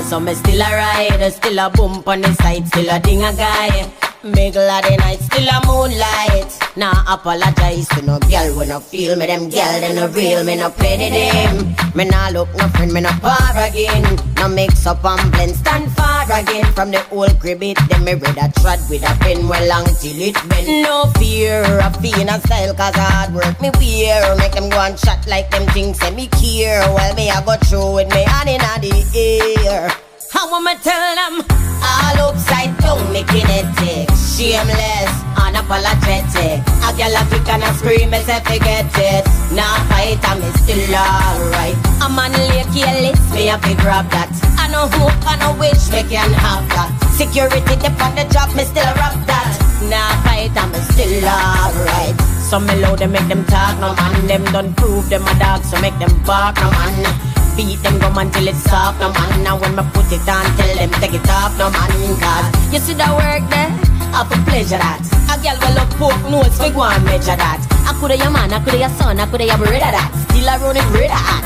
So 0.00 0.20
me 0.20 0.34
still 0.34 0.60
a 0.60 0.70
ride, 0.74 1.32
still 1.32 1.58
a 1.58 1.70
bump 1.70 2.08
on 2.08 2.22
the 2.22 2.32
side, 2.34 2.66
still 2.68 2.90
a 2.90 2.98
ding 2.98 3.22
a 3.22 3.32
guy. 3.34 4.11
Middle 4.24 4.70
of 4.70 4.84
the 4.86 4.96
night, 4.98 5.18
still 5.18 5.48
a 5.50 5.58
moonlight. 5.66 6.46
Nah, 6.76 6.94
apologize 7.12 7.88
to 7.88 8.02
no 8.02 8.20
girl 8.20 8.56
when 8.56 8.70
I 8.70 8.78
feel 8.78 9.16
me. 9.16 9.26
Them 9.26 9.50
girl, 9.50 9.80
they 9.80 9.92
no 9.96 10.06
real, 10.14 10.44
me 10.44 10.54
no 10.54 10.70
penny 10.70 11.10
them. 11.10 11.74
Me 11.96 12.04
nah 12.04 12.28
look 12.28 12.48
no 12.54 12.68
friend, 12.68 12.92
me 12.92 13.00
no 13.00 13.10
par 13.18 13.50
again. 13.58 14.06
No 14.36 14.46
mix 14.46 14.86
up 14.86 15.04
and 15.04 15.32
blend, 15.32 15.56
stand 15.56 15.90
far 15.96 16.22
again. 16.30 16.64
From 16.72 16.92
the 16.92 17.02
old 17.10 17.34
crib 17.40 17.64
it, 17.64 17.76
them 17.88 18.04
me 18.04 18.14
read 18.14 18.38
a 18.38 18.46
trot 18.60 18.78
with 18.88 19.02
a 19.02 19.12
pen 19.18 19.48
well 19.48 19.66
long 19.66 19.86
till 19.98 20.14
it 20.14 20.38
bend. 20.48 20.84
No 20.84 21.10
fear 21.18 21.64
of 21.82 22.00
being 22.00 22.28
a 22.28 22.38
style, 22.46 22.74
cause 22.74 22.94
hard 22.94 23.34
work 23.34 23.60
me 23.60 23.70
wear. 23.74 24.36
Make 24.36 24.52
them 24.52 24.70
go 24.70 24.78
and 24.78 24.96
chat 24.96 25.26
like 25.26 25.50
them 25.50 25.66
things, 25.74 25.98
say 25.98 26.14
me 26.14 26.28
care. 26.28 26.78
Well, 26.94 27.12
me 27.16 27.28
I 27.28 27.44
go 27.44 27.56
through 27.56 27.94
with 27.96 28.14
me 28.14 28.22
hand 28.22 28.48
in 28.48 28.62
the 28.62 29.66
air. 29.66 29.90
How 30.32 30.48
am 30.48 30.66
I 30.66 30.74
tell 30.80 30.96
them? 30.96 31.44
All 31.84 32.32
upside 32.32 32.72
down, 32.80 33.04
me 33.12 33.22
kinetic. 33.28 34.08
Shameless, 34.16 35.12
unapologetic. 35.36 36.64
A 36.80 36.88
girl 36.96 37.12
a 37.12 37.22
kick 37.28 37.48
and 37.52 37.62
a 37.62 37.70
scream, 37.76 38.14
as 38.16 38.26
if 38.26 38.40
forget 38.40 38.88
it. 38.96 39.28
Nah 39.52 39.76
fight, 39.92 40.24
I'm 40.24 40.40
still 40.64 40.80
alright. 40.88 41.76
A 42.00 42.08
man 42.08 42.32
lay 42.32 42.64
careless, 42.72 43.20
me 43.36 43.52
a 43.52 43.60
to 43.60 43.74
grab 43.84 44.08
that. 44.16 44.32
I 44.56 44.72
know 44.72 44.88
hope, 44.96 45.20
I 45.28 45.36
know 45.36 45.52
wish, 45.60 45.92
me 45.92 46.00
can 46.08 46.32
have 46.32 46.64
that. 46.80 46.88
Security, 47.12 47.76
dip 47.76 47.92
on 48.00 48.16
the 48.16 48.24
job, 48.32 48.48
me 48.56 48.64
still 48.64 48.88
rock 48.96 49.12
that. 49.28 49.52
Nah 49.92 50.16
fight, 50.24 50.56
I'm 50.56 50.72
still 50.96 51.28
alright. 51.28 52.16
Some 52.40 52.64
me 52.66 52.80
loud, 52.80 53.00
they 53.00 53.06
make 53.06 53.28
them 53.28 53.44
talk, 53.44 53.78
no 53.80 53.92
man. 53.94 54.26
Them 54.26 54.44
don't 54.48 54.74
prove 54.76 55.10
them 55.10 55.28
a 55.28 55.34
dog, 55.38 55.62
so 55.62 55.78
make 55.80 55.98
them 56.00 56.16
bark, 56.24 56.56
no 56.56 56.70
man. 56.72 57.41
Beat 57.56 57.82
them 57.82 57.98
gum 57.98 58.16
until 58.16 58.48
it's 58.48 58.64
soft, 58.64 59.00
no 59.00 59.12
man. 59.12 59.44
Now 59.44 59.60
when 59.60 59.76
me 59.76 59.82
put 59.92 60.08
it 60.10 60.26
on, 60.28 60.44
tell 60.56 60.72
them 60.76 60.90
take 61.00 61.12
it 61.12 61.28
off, 61.28 61.52
no 61.58 61.68
man. 61.68 61.90
Cause 62.16 62.48
you 62.72 62.80
see 62.80 62.94
the 62.94 63.04
work 63.12 63.44
there, 63.52 63.68
I 64.16 64.24
for 64.24 64.40
pleasure 64.48 64.80
that. 64.80 65.04
A 65.28 65.36
girl 65.36 65.60
will 65.60 65.74
look 65.76 65.90
poke 66.00 66.24
notes, 66.32 66.58
we 66.58 66.70
go 66.72 66.82
and 66.82 67.04
measure 67.04 67.36
that. 67.36 67.60
I 67.84 67.92
coulda 68.00 68.16
your 68.16 68.30
man, 68.30 68.52
I 68.52 68.58
coulda 68.64 68.78
your 68.78 68.88
son, 68.96 69.20
I 69.20 69.26
coulda 69.28 69.44
your 69.44 69.58
brother 69.58 69.78
that. 69.78 70.08
Still 70.32 70.48
I 70.48 70.56
run 70.64 70.76
it 70.80 70.88
brother 70.88 71.12
at. 71.12 71.44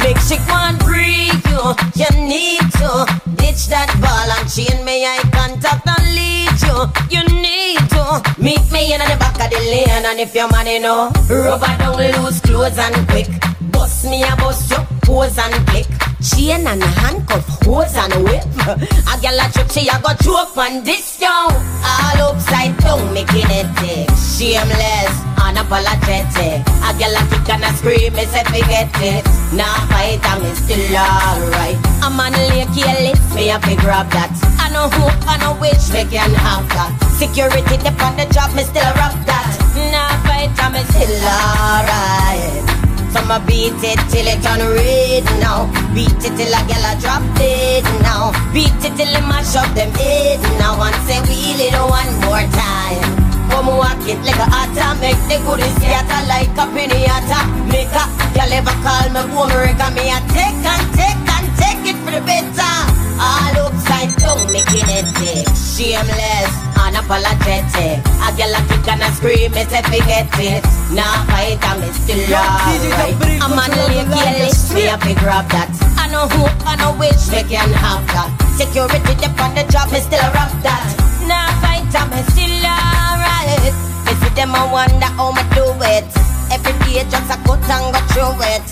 Make 0.00 0.18
She 0.24 0.36
can't 0.48 0.80
break 0.80 1.36
you, 1.52 1.62
you 1.92 2.10
need 2.24 2.64
to 2.80 3.04
ditch 3.36 3.68
that 3.68 3.92
ball 4.00 4.28
and 4.40 4.48
chain 4.48 4.80
me 4.84 5.04
eye 5.04 5.20
contact 5.28 5.84
and 5.84 6.06
lead 6.16 6.56
you. 6.64 6.76
You 7.12 7.22
need 7.36 7.84
to 7.92 8.02
meet 8.40 8.64
me 8.72 8.96
in 8.96 9.00
the 9.00 9.16
back 9.20 9.36
of 9.44 9.52
the 9.52 9.60
lane 9.60 10.08
and 10.08 10.18
if 10.18 10.34
your 10.34 10.48
money 10.48 10.78
know, 10.80 11.12
rubber 11.28 11.72
don't 11.78 12.00
lose 12.24 12.40
clothes 12.40 12.78
and 12.78 12.96
quick. 13.08 13.53
Bust 13.74 14.04
me 14.06 14.22
a 14.22 14.36
bust 14.36 14.70
you, 14.70 14.78
pose 15.02 15.36
and 15.38 15.66
click. 15.68 15.86
Chain 16.24 16.66
and 16.66 16.82
handcuff, 16.82 17.44
hose 17.66 17.96
and 17.96 18.14
whip. 18.24 18.46
A 19.12 19.20
gal 19.20 19.36
a 19.36 19.44
trip, 19.52 19.68
she 19.70 19.84
a 19.92 20.00
go 20.00 20.08
choke 20.24 20.56
on 20.56 20.82
this 20.82 21.20
yo. 21.20 21.28
All 21.28 22.32
upside 22.32 22.72
down, 22.78 23.12
making 23.12 23.44
it 23.52 23.68
tick. 23.76 24.08
Shameless, 24.16 25.12
unapologetic. 25.36 26.64
A 26.80 26.90
gal 26.96 27.12
a 27.12 27.22
kick 27.28 27.48
and 27.52 27.64
a 27.64 27.70
scream, 27.76 28.14
me 28.14 28.24
say 28.24 28.44
forget 28.44 28.88
it. 29.04 29.24
Nah 29.52 29.84
fight, 29.92 30.24
I'm 30.24 30.40
still 30.56 30.96
alright. 30.96 31.76
A 32.00 32.08
man 32.08 32.32
lay 32.48 32.64
careless, 32.72 33.20
me 33.34 33.50
a 33.50 33.60
fi 33.60 33.74
grab 33.76 34.08
that. 34.16 34.32
I 34.58 34.72
know 34.72 34.88
hope, 34.88 35.28
I 35.28 35.36
know 35.36 35.60
wish, 35.60 35.92
me 35.92 36.08
can 36.08 36.32
have 36.32 36.66
that. 36.72 36.96
Security 37.18 37.76
dip 37.84 38.00
on 38.00 38.16
the 38.16 38.24
job, 38.32 38.54
me 38.56 38.62
still 38.62 38.88
rock 38.96 39.12
that. 39.28 39.44
Nah 39.92 40.08
fight, 40.24 40.56
I'm 40.56 40.72
still 40.88 41.20
alright. 41.20 42.83
So 43.14 43.20
I'ma 43.20 43.38
beat 43.46 43.78
it 43.78 44.00
till 44.10 44.26
it 44.26 44.42
turn 44.42 44.58
red 44.58 45.22
now. 45.38 45.70
Beat 45.94 46.18
it 46.18 46.34
till 46.34 46.50
a 46.50 46.60
gal 46.66 46.82
a 46.82 46.98
drop 46.98 47.22
dead 47.38 47.86
now. 48.02 48.34
Beat 48.50 48.74
it 48.82 48.90
till 48.98 49.06
it 49.06 49.22
mash 49.30 49.54
up 49.54 49.70
them 49.70 49.94
head 49.94 50.42
now. 50.58 50.74
And 50.82 50.98
say 51.06 51.22
wheel 51.22 51.62
it 51.62 51.78
one 51.78 52.10
more 52.26 52.42
time. 52.50 53.06
Come 53.54 53.70
walk 53.70 54.02
it 54.10 54.18
like 54.26 54.42
a 54.42 54.50
atta, 54.50 54.98
make 54.98 55.22
the 55.30 55.38
goodies 55.46 55.70
scatter 55.78 56.26
like 56.26 56.58
a 56.58 56.66
pinata. 56.74 57.38
Make 57.70 57.94
a 57.94 58.04
gal 58.34 58.50
ever 58.50 58.74
call 58.82 59.06
me 59.14 59.22
boomerang, 59.30 59.78
me 59.94 60.10
a 60.10 60.18
take 60.34 60.66
and 60.66 60.84
take 60.98 61.22
and 61.38 61.46
take 61.54 61.86
it 61.86 61.98
for 62.02 62.10
the 62.10 62.22
better. 62.26 62.74
All 63.22 63.54
upside 63.94 64.16
down, 64.18 64.52
making 64.52 64.88
it 64.90 65.06
big. 65.18 65.46
Shameless, 65.54 66.52
unapologetic. 66.74 68.02
A 68.22 68.28
gal 68.36 68.54
a 68.54 68.60
kick 68.68 68.88
and 68.88 69.02
a 69.02 69.10
scream, 69.12 69.52
me 69.52 69.64
say 69.64 69.82
forget 69.82 70.28
it. 70.38 70.64
Nah 70.92 71.24
fight, 71.26 71.58
I'm 71.62 71.82
still 71.92 72.34
alright. 72.34 73.42
A 73.42 73.48
man 73.48 73.70
lay 73.88 74.04
careless, 74.10 74.72
me 74.74 74.88
a 74.88 74.98
fi 74.98 75.14
grab 75.14 75.48
that. 75.50 75.70
I 75.98 76.08
know 76.10 76.28
who, 76.28 76.44
I 76.66 76.76
know 76.76 76.92
which, 76.98 77.22
me 77.30 77.42
can 77.48 77.70
have 77.72 78.06
that. 78.14 78.30
Security 78.56 79.14
dip 79.18 79.38
on 79.40 79.54
the 79.54 79.64
job, 79.70 79.90
me 79.92 80.00
still 80.00 80.20
a 80.20 80.30
rock 80.32 80.52
that. 80.62 80.86
Nah 81.26 81.50
fight, 81.62 81.86
I'm 81.94 82.10
still 82.30 82.66
alright. 82.66 83.74
Me 84.06 84.12
see 84.20 84.34
them, 84.34 84.54
I 84.54 84.64
wonder 84.70 85.10
how 85.18 85.32
me 85.32 85.42
do 85.54 85.66
it. 85.94 86.06
Every 86.52 86.74
day 86.84 87.02
just 87.10 87.30
a 87.30 87.36
cut 87.42 87.62
and 87.66 87.94
go 87.94 88.00
through 88.12 88.42
it. 88.52 88.64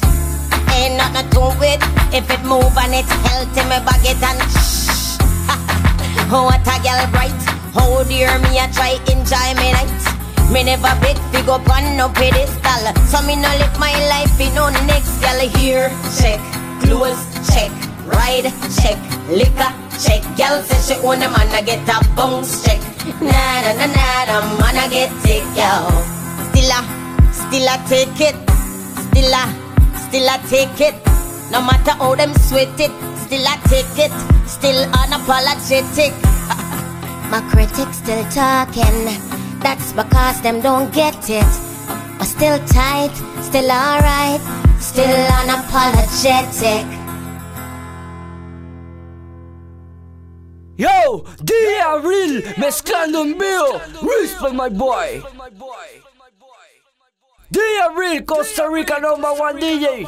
Ain't 0.72 0.96
nothing 0.96 1.28
to 1.30 1.44
it. 1.60 1.82
If 2.14 2.30
it 2.30 2.44
move 2.44 2.76
and 2.78 2.94
it's 2.94 3.10
healthy, 3.26 3.62
me 3.64 3.78
bag 3.84 4.04
it 4.04 4.22
and 4.22 4.40
shh. 4.52 5.01
What 6.28 6.66
a 6.66 6.76
girl 6.82 7.02
bright. 7.10 7.42
How 7.74 8.02
dear 8.04 8.38
me, 8.40 8.58
I 8.58 8.68
try 8.72 8.96
enjoy 9.08 9.48
me 9.60 9.72
night. 9.72 9.90
Me 10.52 10.62
never 10.62 10.92
beg 11.00 11.16
fi 11.32 11.40
go 11.46 11.56
on 11.56 11.96
no 11.96 12.08
pedestal. 12.08 12.84
So 13.08 13.22
me 13.26 13.36
no 13.36 13.48
live 13.56 13.78
my 13.78 13.92
life 14.12 14.38
in 14.40 14.54
no 14.54 14.68
next 14.84 15.16
girl 15.20 15.40
here. 15.56 15.88
Check, 16.20 16.40
clothes, 16.82 17.22
check, 17.48 17.70
ride, 18.06 18.52
check, 18.80 18.98
liquor, 19.28 19.72
check. 19.96 20.22
Girl 20.36 20.60
say 20.62 20.94
she 20.94 21.00
own 21.00 21.22
a 21.22 21.28
man, 21.28 21.48
I 21.48 21.62
get 21.62 21.88
a 21.88 21.96
bounce 22.14 22.64
check. 22.64 22.80
Nah, 23.20 23.60
nah, 23.64 23.86
nah, 23.86 24.24
nah, 24.28 24.58
man, 24.60 24.76
I 24.76 24.88
get 24.88 25.12
it, 25.24 25.44
yo. 25.56 25.72
Still 26.52 26.70
a, 26.70 26.80
still 27.32 27.68
a 27.68 27.76
take 27.88 28.20
it. 28.20 28.36
Still 29.08 29.32
a, 29.32 29.44
still 29.96 30.28
I 30.28 30.36
take 30.48 30.80
it. 30.80 30.94
No 31.50 31.60
matter 31.60 31.92
how 31.92 32.14
them 32.14 32.32
sweat 32.34 32.78
it, 32.80 32.92
still 33.32 33.48
I 33.48 33.56
take 33.72 33.96
it. 33.96 34.12
Still 34.46 34.84
unapologetic. 34.92 36.12
My 37.32 37.40
critics 37.50 37.96
still 37.96 38.22
talking. 38.28 39.08
That's 39.60 39.92
because 39.92 40.42
them 40.42 40.60
don't 40.60 40.92
get 40.92 41.16
it. 41.30 41.52
But 42.18 42.26
still 42.26 42.58
tight, 42.66 43.14
still 43.40 43.70
alright, 43.72 44.40
still 44.80 45.16
unapologetic. 45.40 46.84
Yo, 50.76 51.24
dia 51.42 51.96
real, 52.04 52.42
mezclando 52.58 53.22
en 53.22 53.38
vivo. 53.38 53.80
Respect 54.02 54.54
my 54.54 54.68
boy. 54.68 55.22
Dia 57.50 57.88
real, 57.96 58.22
Costa 58.24 58.68
Rica 58.68 59.00
number 59.00 59.32
one 59.32 59.58
DJ. 59.58 60.06